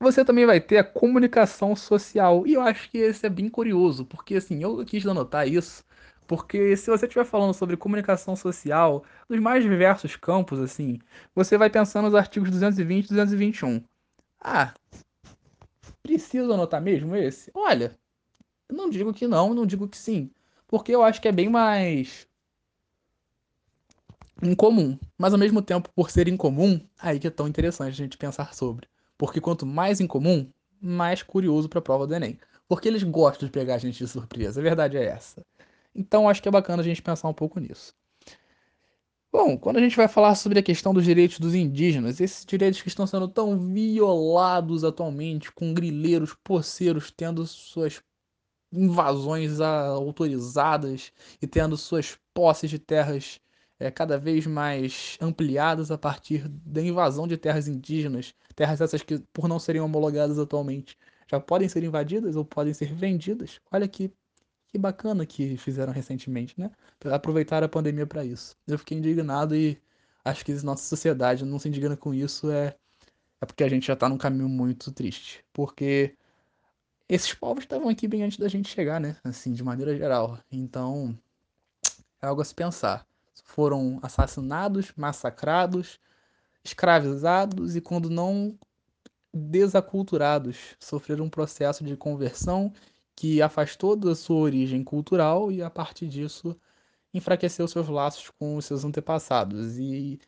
Você 0.00 0.24
também 0.24 0.46
vai 0.46 0.60
ter 0.60 0.78
a 0.78 0.84
comunicação 0.84 1.74
social. 1.74 2.46
E 2.46 2.54
eu 2.54 2.60
acho 2.60 2.90
que 2.90 2.98
esse 2.98 3.26
é 3.26 3.30
bem 3.30 3.48
curioso, 3.48 4.04
porque 4.04 4.36
assim, 4.36 4.62
eu 4.62 4.84
quis 4.84 5.06
anotar 5.06 5.48
isso, 5.48 5.84
porque 6.26 6.76
se 6.76 6.90
você 6.90 7.06
estiver 7.06 7.24
falando 7.24 7.54
sobre 7.54 7.76
comunicação 7.76 8.36
social, 8.36 9.04
dos 9.28 9.40
mais 9.40 9.64
diversos 9.64 10.14
campos, 10.16 10.60
assim, 10.60 10.98
você 11.34 11.58
vai 11.58 11.70
pensando 11.70 12.04
nos 12.04 12.14
artigos 12.14 12.50
220 12.50 13.06
e 13.06 13.08
221. 13.08 13.82
Ah, 14.40 14.72
preciso 16.02 16.52
anotar 16.52 16.80
mesmo 16.80 17.16
esse? 17.16 17.50
Olha, 17.54 17.96
não 18.70 18.88
digo 18.90 19.12
que 19.12 19.26
não, 19.26 19.54
não 19.54 19.66
digo 19.66 19.88
que 19.88 19.96
sim 19.96 20.30
porque 20.68 20.94
eu 20.94 21.02
acho 21.02 21.20
que 21.20 21.26
é 21.26 21.32
bem 21.32 21.48
mais 21.48 22.28
incomum. 24.42 24.96
Mas 25.16 25.32
ao 25.32 25.38
mesmo 25.38 25.60
tempo, 25.60 25.90
por 25.96 26.10
ser 26.10 26.28
incomum, 26.28 26.80
aí 26.98 27.18
que 27.18 27.26
é 27.26 27.30
tão 27.30 27.48
interessante 27.48 27.88
a 27.88 27.96
gente 27.96 28.16
pensar 28.16 28.54
sobre. 28.54 28.86
Porque 29.16 29.40
quanto 29.40 29.66
mais 29.66 30.00
incomum, 30.00 30.48
mais 30.80 31.22
curioso 31.22 31.68
para 31.68 31.80
a 31.80 31.82
prova 31.82 32.06
do 32.06 32.14
Enem. 32.14 32.38
Porque 32.68 32.86
eles 32.86 33.02
gostam 33.02 33.46
de 33.46 33.52
pegar 33.52 33.74
a 33.74 33.78
gente 33.78 33.98
de 33.98 34.06
surpresa, 34.06 34.60
a 34.60 34.62
verdade 34.62 34.96
é 34.96 35.04
essa. 35.06 35.44
Então 35.94 36.28
acho 36.28 36.42
que 36.42 36.48
é 36.48 36.52
bacana 36.52 36.82
a 36.82 36.84
gente 36.84 37.02
pensar 37.02 37.28
um 37.28 37.34
pouco 37.34 37.58
nisso. 37.58 37.94
Bom, 39.32 39.58
quando 39.58 39.76
a 39.76 39.80
gente 39.80 39.96
vai 39.96 40.08
falar 40.08 40.34
sobre 40.34 40.58
a 40.58 40.62
questão 40.62 40.94
dos 40.94 41.04
direitos 41.04 41.38
dos 41.38 41.54
indígenas, 41.54 42.20
esses 42.20 42.46
direitos 42.46 42.80
que 42.80 42.88
estão 42.88 43.06
sendo 43.06 43.28
tão 43.28 43.58
violados 43.58 44.84
atualmente, 44.84 45.52
com 45.52 45.74
grileiros, 45.74 46.34
poceiros 46.42 47.10
tendo 47.10 47.46
suas 47.46 48.00
invasões 48.72 49.60
autorizadas 49.60 51.12
e 51.40 51.46
tendo 51.46 51.76
suas 51.76 52.18
posses 52.34 52.70
de 52.70 52.78
terras 52.78 53.40
é, 53.78 53.90
cada 53.90 54.18
vez 54.18 54.46
mais 54.46 55.16
ampliadas 55.20 55.90
a 55.90 55.98
partir 55.98 56.48
da 56.48 56.82
invasão 56.82 57.26
de 57.26 57.36
terras 57.36 57.68
indígenas, 57.68 58.34
terras 58.54 58.80
essas 58.80 59.02
que, 59.02 59.18
por 59.32 59.48
não 59.48 59.58
serem 59.58 59.80
homologadas 59.80 60.38
atualmente, 60.38 60.98
já 61.28 61.38
podem 61.38 61.68
ser 61.68 61.84
invadidas 61.84 62.36
ou 62.36 62.44
podem 62.44 62.74
ser 62.74 62.92
vendidas. 62.92 63.60
Olha 63.70 63.86
que, 63.86 64.12
que 64.68 64.78
bacana 64.78 65.24
que 65.26 65.56
fizeram 65.56 65.92
recentemente, 65.92 66.58
né? 66.58 66.70
Aproveitar 67.12 67.62
a 67.62 67.68
pandemia 67.68 68.06
para 68.06 68.24
isso. 68.24 68.56
Eu 68.66 68.78
fiquei 68.78 68.98
indignado 68.98 69.54
e 69.54 69.80
acho 70.24 70.44
que 70.44 70.52
nossa 70.64 70.84
sociedade 70.84 71.44
não 71.44 71.58
se 71.58 71.68
indigna 71.68 71.96
com 71.96 72.12
isso 72.14 72.50
é, 72.50 72.74
é 73.40 73.46
porque 73.46 73.62
a 73.62 73.68
gente 73.68 73.86
já 73.86 73.94
está 73.94 74.08
num 74.08 74.18
caminho 74.18 74.48
muito 74.48 74.90
triste. 74.92 75.44
Porque 75.52 76.16
esses 77.08 77.32
povos 77.32 77.64
estavam 77.64 77.88
aqui 77.88 78.06
bem 78.06 78.22
antes 78.22 78.38
da 78.38 78.48
gente 78.48 78.68
chegar, 78.68 79.00
né? 79.00 79.16
Assim, 79.24 79.52
de 79.52 79.64
maneira 79.64 79.96
geral. 79.96 80.38
Então, 80.52 81.18
é 82.20 82.26
algo 82.26 82.42
a 82.42 82.44
se 82.44 82.54
pensar. 82.54 83.06
Foram 83.44 83.98
assassinados, 84.02 84.92
massacrados, 84.96 85.98
escravizados 86.62 87.76
e, 87.76 87.80
quando 87.80 88.10
não 88.10 88.58
desaculturados, 89.32 90.76
sofreram 90.78 91.24
um 91.24 91.30
processo 91.30 91.82
de 91.82 91.96
conversão 91.96 92.72
que 93.16 93.40
afastou 93.40 93.96
da 93.96 94.14
sua 94.14 94.36
origem 94.36 94.84
cultural 94.84 95.50
e, 95.50 95.62
a 95.62 95.70
partir 95.70 96.08
disso, 96.08 96.54
enfraqueceu 97.12 97.66
seus 97.66 97.88
laços 97.88 98.30
com 98.38 98.56
os 98.56 98.66
seus 98.66 98.84
antepassados. 98.84 99.78
E 99.78 100.20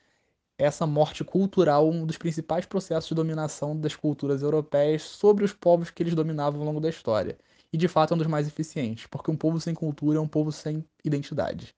essa 0.61 0.87
morte 0.87 1.25
cultural, 1.25 1.89
um 1.89 2.05
dos 2.05 2.19
principais 2.19 2.67
processos 2.67 3.09
de 3.09 3.15
dominação 3.15 3.79
das 3.79 3.97
culturas 3.97 4.43
europeias 4.43 5.03
sobre 5.03 5.45
os 5.45 5.53
povos 5.55 5.91
que 5.91 6.03
eles 6.03 6.15
dominavam 6.15 6.61
ao 6.61 6.67
longo 6.67 6.81
da 6.81 6.89
história. 6.89 7.39
E 7.73 7.79
de 7.79 7.89
fato 7.89 8.13
é 8.13 8.15
um 8.15 8.19
dos 8.19 8.27
mais 8.27 8.47
eficientes, 8.47 9.07
porque 9.07 9.31
um 9.31 9.37
povo 9.37 9.59
sem 9.59 9.75
cultura 9.75 10.19
é 10.19 10.21
um 10.21 10.29
povo 10.29 10.53
sem 10.53 10.85
identidade. 11.03 11.75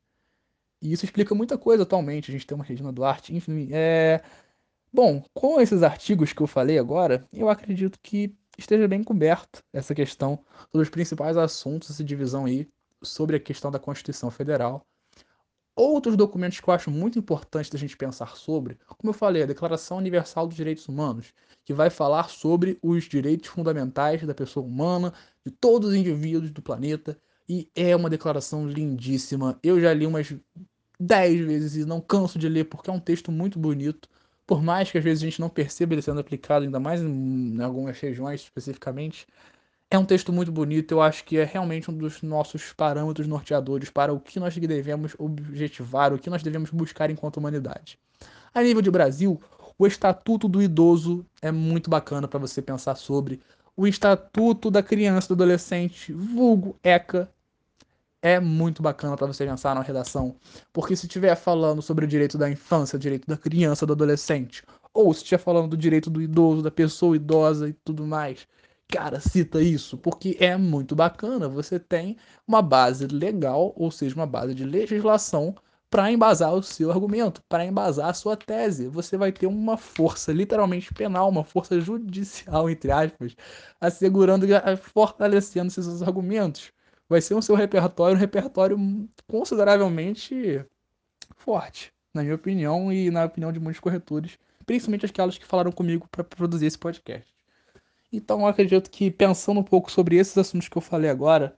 E 0.82 0.92
isso 0.92 1.04
explica 1.04 1.34
muita 1.34 1.56
coisa 1.56 1.84
atualmente. 1.84 2.30
A 2.30 2.32
gente 2.32 2.46
tem 2.46 2.56
uma 2.56 2.64
Regina 2.64 2.90
Duarte, 2.90 3.34
enfim. 3.34 3.68
É... 3.70 4.20
Bom, 4.92 5.22
com 5.32 5.60
esses 5.60 5.82
artigos 5.82 6.32
que 6.32 6.42
eu 6.42 6.46
falei 6.48 6.78
agora, 6.78 7.26
eu 7.32 7.48
acredito 7.48 7.98
que 8.02 8.34
esteja 8.58 8.88
bem 8.88 9.04
coberto 9.04 9.62
essa 9.72 9.94
questão 9.94 10.44
sobre 10.70 10.82
os 10.82 10.90
principais 10.90 11.36
assuntos, 11.36 11.90
essa 11.90 12.02
divisão 12.02 12.46
aí 12.46 12.68
sobre 13.00 13.36
a 13.36 13.40
questão 13.40 13.70
da 13.70 13.78
Constituição 13.78 14.30
Federal 14.30 14.84
Outros 15.74 16.16
documentos 16.16 16.60
que 16.60 16.68
eu 16.68 16.74
acho 16.74 16.90
muito 16.90 17.18
importante 17.18 17.70
da 17.70 17.78
gente 17.78 17.96
pensar 17.96 18.36
sobre, 18.36 18.78
como 18.98 19.10
eu 19.10 19.14
falei, 19.14 19.42
a 19.42 19.46
Declaração 19.46 19.96
Universal 19.96 20.46
dos 20.46 20.56
Direitos 20.56 20.86
Humanos, 20.86 21.32
que 21.64 21.72
vai 21.72 21.88
falar 21.88 22.28
sobre 22.28 22.78
os 22.82 23.04
direitos 23.04 23.48
fundamentais 23.48 24.26
da 24.26 24.34
pessoa 24.34 24.66
humana, 24.66 25.14
de 25.46 25.50
todos 25.52 25.90
os 25.90 25.94
indivíduos 25.94 26.50
do 26.50 26.60
planeta, 26.60 27.18
e 27.48 27.70
é 27.74 27.96
uma 27.96 28.10
declaração 28.10 28.68
lindíssima. 28.68 29.58
Eu 29.62 29.80
já 29.80 29.92
li 29.94 30.06
umas 30.06 30.34
10 31.00 31.40
vezes 31.46 31.76
e 31.76 31.84
não 31.84 32.00
canso 32.00 32.38
de 32.38 32.48
ler 32.48 32.64
porque 32.64 32.90
é 32.90 32.92
um 32.92 33.00
texto 33.00 33.32
muito 33.32 33.58
bonito. 33.58 34.08
Por 34.46 34.62
mais 34.62 34.90
que 34.90 34.98
às 34.98 35.04
vezes 35.04 35.22
a 35.22 35.26
gente 35.26 35.40
não 35.40 35.48
perceba 35.48 35.94
ele 35.94 36.02
sendo 36.02 36.20
aplicado, 36.20 36.64
ainda 36.64 36.78
mais 36.80 37.00
em 37.00 37.60
algumas 37.62 37.98
regiões 37.98 38.42
especificamente, 38.42 39.26
é 39.94 39.98
um 39.98 40.06
texto 40.06 40.32
muito 40.32 40.50
bonito, 40.50 40.92
eu 40.92 41.02
acho 41.02 41.22
que 41.22 41.36
é 41.36 41.44
realmente 41.44 41.90
um 41.90 41.94
dos 41.94 42.22
nossos 42.22 42.72
parâmetros 42.72 43.26
norteadores 43.26 43.90
para 43.90 44.10
o 44.10 44.18
que 44.18 44.40
nós 44.40 44.56
devemos 44.56 45.14
objetivar, 45.18 46.14
o 46.14 46.18
que 46.18 46.30
nós 46.30 46.42
devemos 46.42 46.70
buscar 46.70 47.10
enquanto 47.10 47.36
humanidade. 47.36 47.98
A 48.54 48.62
nível 48.62 48.80
de 48.80 48.90
Brasil, 48.90 49.38
o 49.78 49.86
Estatuto 49.86 50.48
do 50.48 50.62
Idoso 50.62 51.26
é 51.42 51.52
muito 51.52 51.90
bacana 51.90 52.26
para 52.26 52.38
você 52.38 52.62
pensar 52.62 52.96
sobre. 52.96 53.42
O 53.76 53.86
Estatuto 53.86 54.70
da 54.70 54.82
Criança 54.82 55.26
e 55.26 55.28
do 55.28 55.34
Adolescente, 55.42 56.10
vulgo 56.10 56.74
ECA, 56.82 57.30
é 58.22 58.40
muito 58.40 58.82
bacana 58.82 59.14
para 59.14 59.26
você 59.26 59.44
pensar 59.44 59.74
na 59.74 59.82
redação, 59.82 60.36
porque 60.72 60.96
se 60.96 61.04
estiver 61.04 61.36
falando 61.36 61.82
sobre 61.82 62.06
o 62.06 62.08
direito 62.08 62.38
da 62.38 62.48
infância, 62.48 62.98
direito 62.98 63.26
da 63.26 63.36
criança, 63.36 63.84
do 63.84 63.92
adolescente, 63.92 64.62
ou 64.94 65.12
se 65.12 65.22
estiver 65.22 65.38
falando 65.38 65.68
do 65.68 65.76
direito 65.76 66.08
do 66.08 66.22
idoso, 66.22 66.62
da 66.62 66.70
pessoa 66.70 67.14
idosa 67.14 67.68
e 67.68 67.74
tudo 67.84 68.06
mais, 68.06 68.46
cara, 68.92 69.20
cita 69.20 69.62
isso, 69.62 69.96
porque 69.96 70.36
é 70.38 70.54
muito 70.56 70.94
bacana. 70.94 71.48
Você 71.48 71.78
tem 71.80 72.18
uma 72.46 72.60
base 72.60 73.06
legal, 73.06 73.72
ou 73.74 73.90
seja, 73.90 74.14
uma 74.14 74.26
base 74.26 74.54
de 74.54 74.64
legislação 74.64 75.54
para 75.90 76.12
embasar 76.12 76.54
o 76.54 76.62
seu 76.62 76.90
argumento, 76.90 77.42
para 77.48 77.64
embasar 77.64 78.10
a 78.10 78.14
sua 78.14 78.36
tese. 78.36 78.88
Você 78.88 79.16
vai 79.16 79.32
ter 79.32 79.46
uma 79.46 79.78
força 79.78 80.32
literalmente 80.32 80.92
penal, 80.92 81.28
uma 81.30 81.42
força 81.44 81.80
judicial, 81.80 82.68
entre 82.68 82.90
aspas, 82.92 83.34
assegurando 83.80 84.46
fortalecendo 84.82 85.70
seus 85.70 86.02
argumentos. 86.02 86.70
Vai 87.08 87.22
ser 87.22 87.34
um 87.34 87.42
seu 87.42 87.54
repertório, 87.54 88.16
um 88.16 88.20
repertório 88.20 88.78
consideravelmente 89.26 90.64
forte, 91.36 91.92
na 92.14 92.22
minha 92.22 92.34
opinião 92.34 92.92
e 92.92 93.10
na 93.10 93.24
opinião 93.24 93.52
de 93.52 93.60
muitos 93.60 93.80
corretores, 93.80 94.38
principalmente 94.66 95.06
aquelas 95.06 95.38
que 95.38 95.46
falaram 95.46 95.72
comigo 95.72 96.06
para 96.10 96.24
produzir 96.24 96.66
esse 96.66 96.78
podcast. 96.78 97.32
Então 98.12 98.46
acredito 98.46 98.90
que 98.90 99.10
pensando 99.10 99.60
um 99.60 99.64
pouco 99.64 99.90
sobre 99.90 100.16
esses 100.16 100.36
assuntos 100.36 100.68
que 100.68 100.76
eu 100.76 100.82
falei 100.82 101.10
agora, 101.10 101.56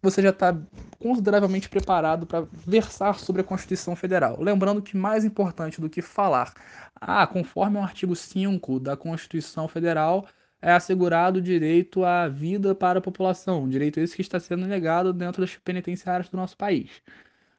você 0.00 0.22
já 0.22 0.30
está 0.30 0.56
consideravelmente 1.00 1.68
preparado 1.68 2.26
para 2.26 2.46
versar 2.52 3.18
sobre 3.18 3.40
a 3.42 3.44
Constituição 3.44 3.96
Federal. 3.96 4.40
Lembrando 4.40 4.80
que 4.80 4.96
mais 4.96 5.24
importante 5.24 5.80
do 5.80 5.90
que 5.90 6.00
falar, 6.00 6.54
ah, 6.94 7.26
conforme 7.26 7.78
o 7.78 7.82
artigo 7.82 8.14
5 8.14 8.78
da 8.78 8.96
Constituição 8.96 9.66
Federal, 9.66 10.26
é 10.62 10.72
assegurado 10.72 11.38
o 11.38 11.42
direito 11.42 12.04
à 12.04 12.28
vida 12.28 12.74
para 12.74 12.98
a 13.00 13.02
população, 13.02 13.68
direito 13.68 13.98
esse 14.00 14.14
que 14.16 14.22
está 14.22 14.38
sendo 14.40 14.66
negado 14.66 15.12
dentro 15.12 15.40
das 15.40 15.56
penitenciárias 15.56 16.28
do 16.28 16.36
nosso 16.36 16.56
país. 16.56 17.02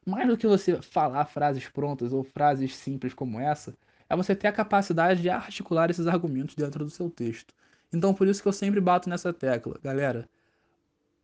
Mais 0.06 0.28
do 0.28 0.38
que 0.38 0.48
você 0.48 0.82
falar 0.82 1.26
frases 1.26 1.68
prontas 1.70 2.14
ou 2.14 2.24
frases 2.24 2.76
simples 2.76 3.14
como 3.14 3.40
essa, 3.40 3.76
é 4.10 4.16
você 4.16 4.36
ter 4.36 4.48
a 4.48 4.54
capacidade 4.54 5.22
de 5.22 5.30
articular 5.30 5.90
esses 5.90 6.08
argumentos 6.08 6.56
dentro 6.56 6.84
do 6.86 6.90
seu 6.90 7.10
texto. 7.10 7.54
Então 7.92 8.14
por 8.14 8.28
isso 8.28 8.42
que 8.42 8.48
eu 8.48 8.54
sempre 8.54 8.80
bato 8.80 9.10
nessa 9.10 9.34
tecla, 9.34 9.80
galera. 9.84 10.30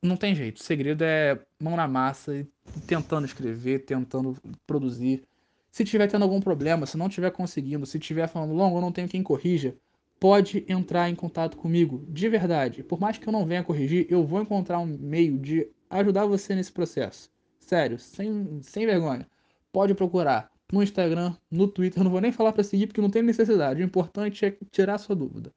Não 0.01 0.17
tem 0.17 0.35
jeito, 0.35 0.57
o 0.57 0.63
segredo 0.63 1.03
é 1.03 1.39
mão 1.59 1.75
na 1.75 1.87
massa 1.87 2.35
e 2.35 2.47
tentando 2.85 3.25
escrever, 3.25 3.85
tentando 3.85 4.37
produzir. 4.65 5.23
Se 5.71 5.83
tiver 5.83 6.07
tendo 6.07 6.23
algum 6.23 6.39
problema, 6.39 6.85
se 6.85 6.97
não 6.97 7.09
tiver 7.09 7.31
conseguindo, 7.31 7.85
se 7.85 7.99
tiver 7.99 8.27
falando 8.27 8.53
longo, 8.53 8.77
eu 8.77 8.81
não 8.81 8.91
tenho 8.91 9.07
quem 9.07 9.23
corrija, 9.23 9.75
pode 10.19 10.65
entrar 10.67 11.09
em 11.09 11.15
contato 11.15 11.57
comigo, 11.57 12.05
de 12.07 12.29
verdade. 12.29 12.83
Por 12.83 12.99
mais 12.99 13.17
que 13.17 13.27
eu 13.27 13.33
não 13.33 13.45
venha 13.45 13.63
corrigir, 13.63 14.07
eu 14.09 14.23
vou 14.25 14.41
encontrar 14.41 14.79
um 14.79 14.85
meio 14.85 15.37
de 15.37 15.67
ajudar 15.89 16.25
você 16.25 16.55
nesse 16.55 16.71
processo. 16.71 17.29
Sério, 17.59 17.97
sem, 17.99 18.61
sem 18.61 18.85
vergonha. 18.85 19.27
Pode 19.71 19.93
procurar 19.93 20.51
no 20.71 20.81
Instagram, 20.81 21.35
no 21.51 21.67
Twitter, 21.67 21.99
eu 21.99 22.03
não 22.05 22.11
vou 22.11 22.21
nem 22.21 22.31
falar 22.31 22.53
para 22.53 22.63
seguir 22.63 22.87
porque 22.87 23.01
não 23.01 23.09
tem 23.09 23.21
necessidade. 23.23 23.81
O 23.81 23.85
importante 23.85 24.45
é 24.45 24.57
tirar 24.71 24.97
sua 24.97 25.15
dúvida 25.15 25.51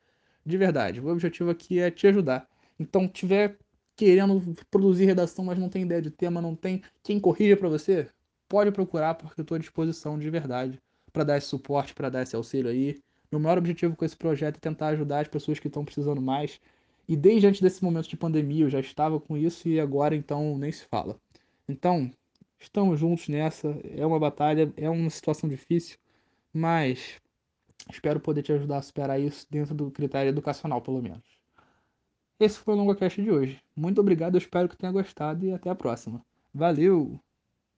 de 0.48 0.56
verdade. 0.56 1.00
O 1.00 1.08
objetivo 1.08 1.50
aqui 1.50 1.78
é 1.78 1.90
te 1.90 2.06
ajudar. 2.06 2.48
Então, 2.78 3.06
tiver 3.06 3.58
querendo 3.94 4.56
produzir 4.70 5.04
redação, 5.04 5.44
mas 5.44 5.58
não 5.58 5.68
tem 5.68 5.82
ideia 5.82 6.00
de 6.00 6.10
tema, 6.10 6.40
não 6.40 6.54
tem 6.54 6.82
quem 7.02 7.18
corrija 7.18 7.56
para 7.56 7.68
você, 7.68 8.08
pode 8.48 8.70
procurar 8.70 9.14
porque 9.14 9.40
eu 9.40 9.42
estou 9.42 9.56
à 9.56 9.58
disposição 9.58 10.18
de 10.18 10.30
verdade 10.30 10.80
para 11.12 11.24
dar 11.24 11.36
esse 11.36 11.48
suporte, 11.48 11.94
para 11.94 12.08
dar 12.08 12.22
esse 12.22 12.36
auxílio 12.36 12.70
aí. 12.70 13.00
Meu 13.30 13.40
maior 13.40 13.58
objetivo 13.58 13.96
com 13.96 14.04
esse 14.04 14.16
projeto 14.16 14.56
é 14.56 14.60
tentar 14.60 14.88
ajudar 14.88 15.20
as 15.20 15.28
pessoas 15.28 15.58
que 15.58 15.66
estão 15.66 15.84
precisando 15.84 16.22
mais. 16.22 16.60
E 17.08 17.16
desde 17.16 17.46
antes 17.46 17.60
desse 17.60 17.82
momento 17.82 18.08
de 18.08 18.16
pandemia 18.16 18.64
eu 18.64 18.70
já 18.70 18.80
estava 18.80 19.18
com 19.18 19.36
isso 19.36 19.68
e 19.68 19.80
agora 19.80 20.14
então 20.14 20.56
nem 20.56 20.70
se 20.70 20.84
fala. 20.86 21.18
Então, 21.68 22.10
estamos 22.58 23.00
juntos 23.00 23.28
nessa. 23.28 23.68
É 23.96 24.06
uma 24.06 24.18
batalha, 24.18 24.72
é 24.76 24.88
uma 24.88 25.10
situação 25.10 25.48
difícil, 25.48 25.98
mas 26.52 27.20
Espero 27.90 28.20
poder 28.20 28.42
te 28.42 28.52
ajudar 28.52 28.78
a 28.78 28.82
superar 28.82 29.20
isso 29.20 29.46
dentro 29.50 29.74
do 29.74 29.90
critério 29.90 30.28
educacional, 30.28 30.80
pelo 30.82 31.02
menos. 31.02 31.24
Esse 32.38 32.58
foi 32.58 32.74
o 32.74 32.76
LongoCast 32.76 33.20
de 33.20 33.30
hoje. 33.30 33.60
Muito 33.76 34.00
obrigado, 34.00 34.34
eu 34.34 34.38
espero 34.38 34.68
que 34.68 34.76
tenha 34.76 34.92
gostado 34.92 35.44
e 35.44 35.52
até 35.52 35.70
a 35.70 35.74
próxima. 35.74 36.24
Valeu! 36.54 37.20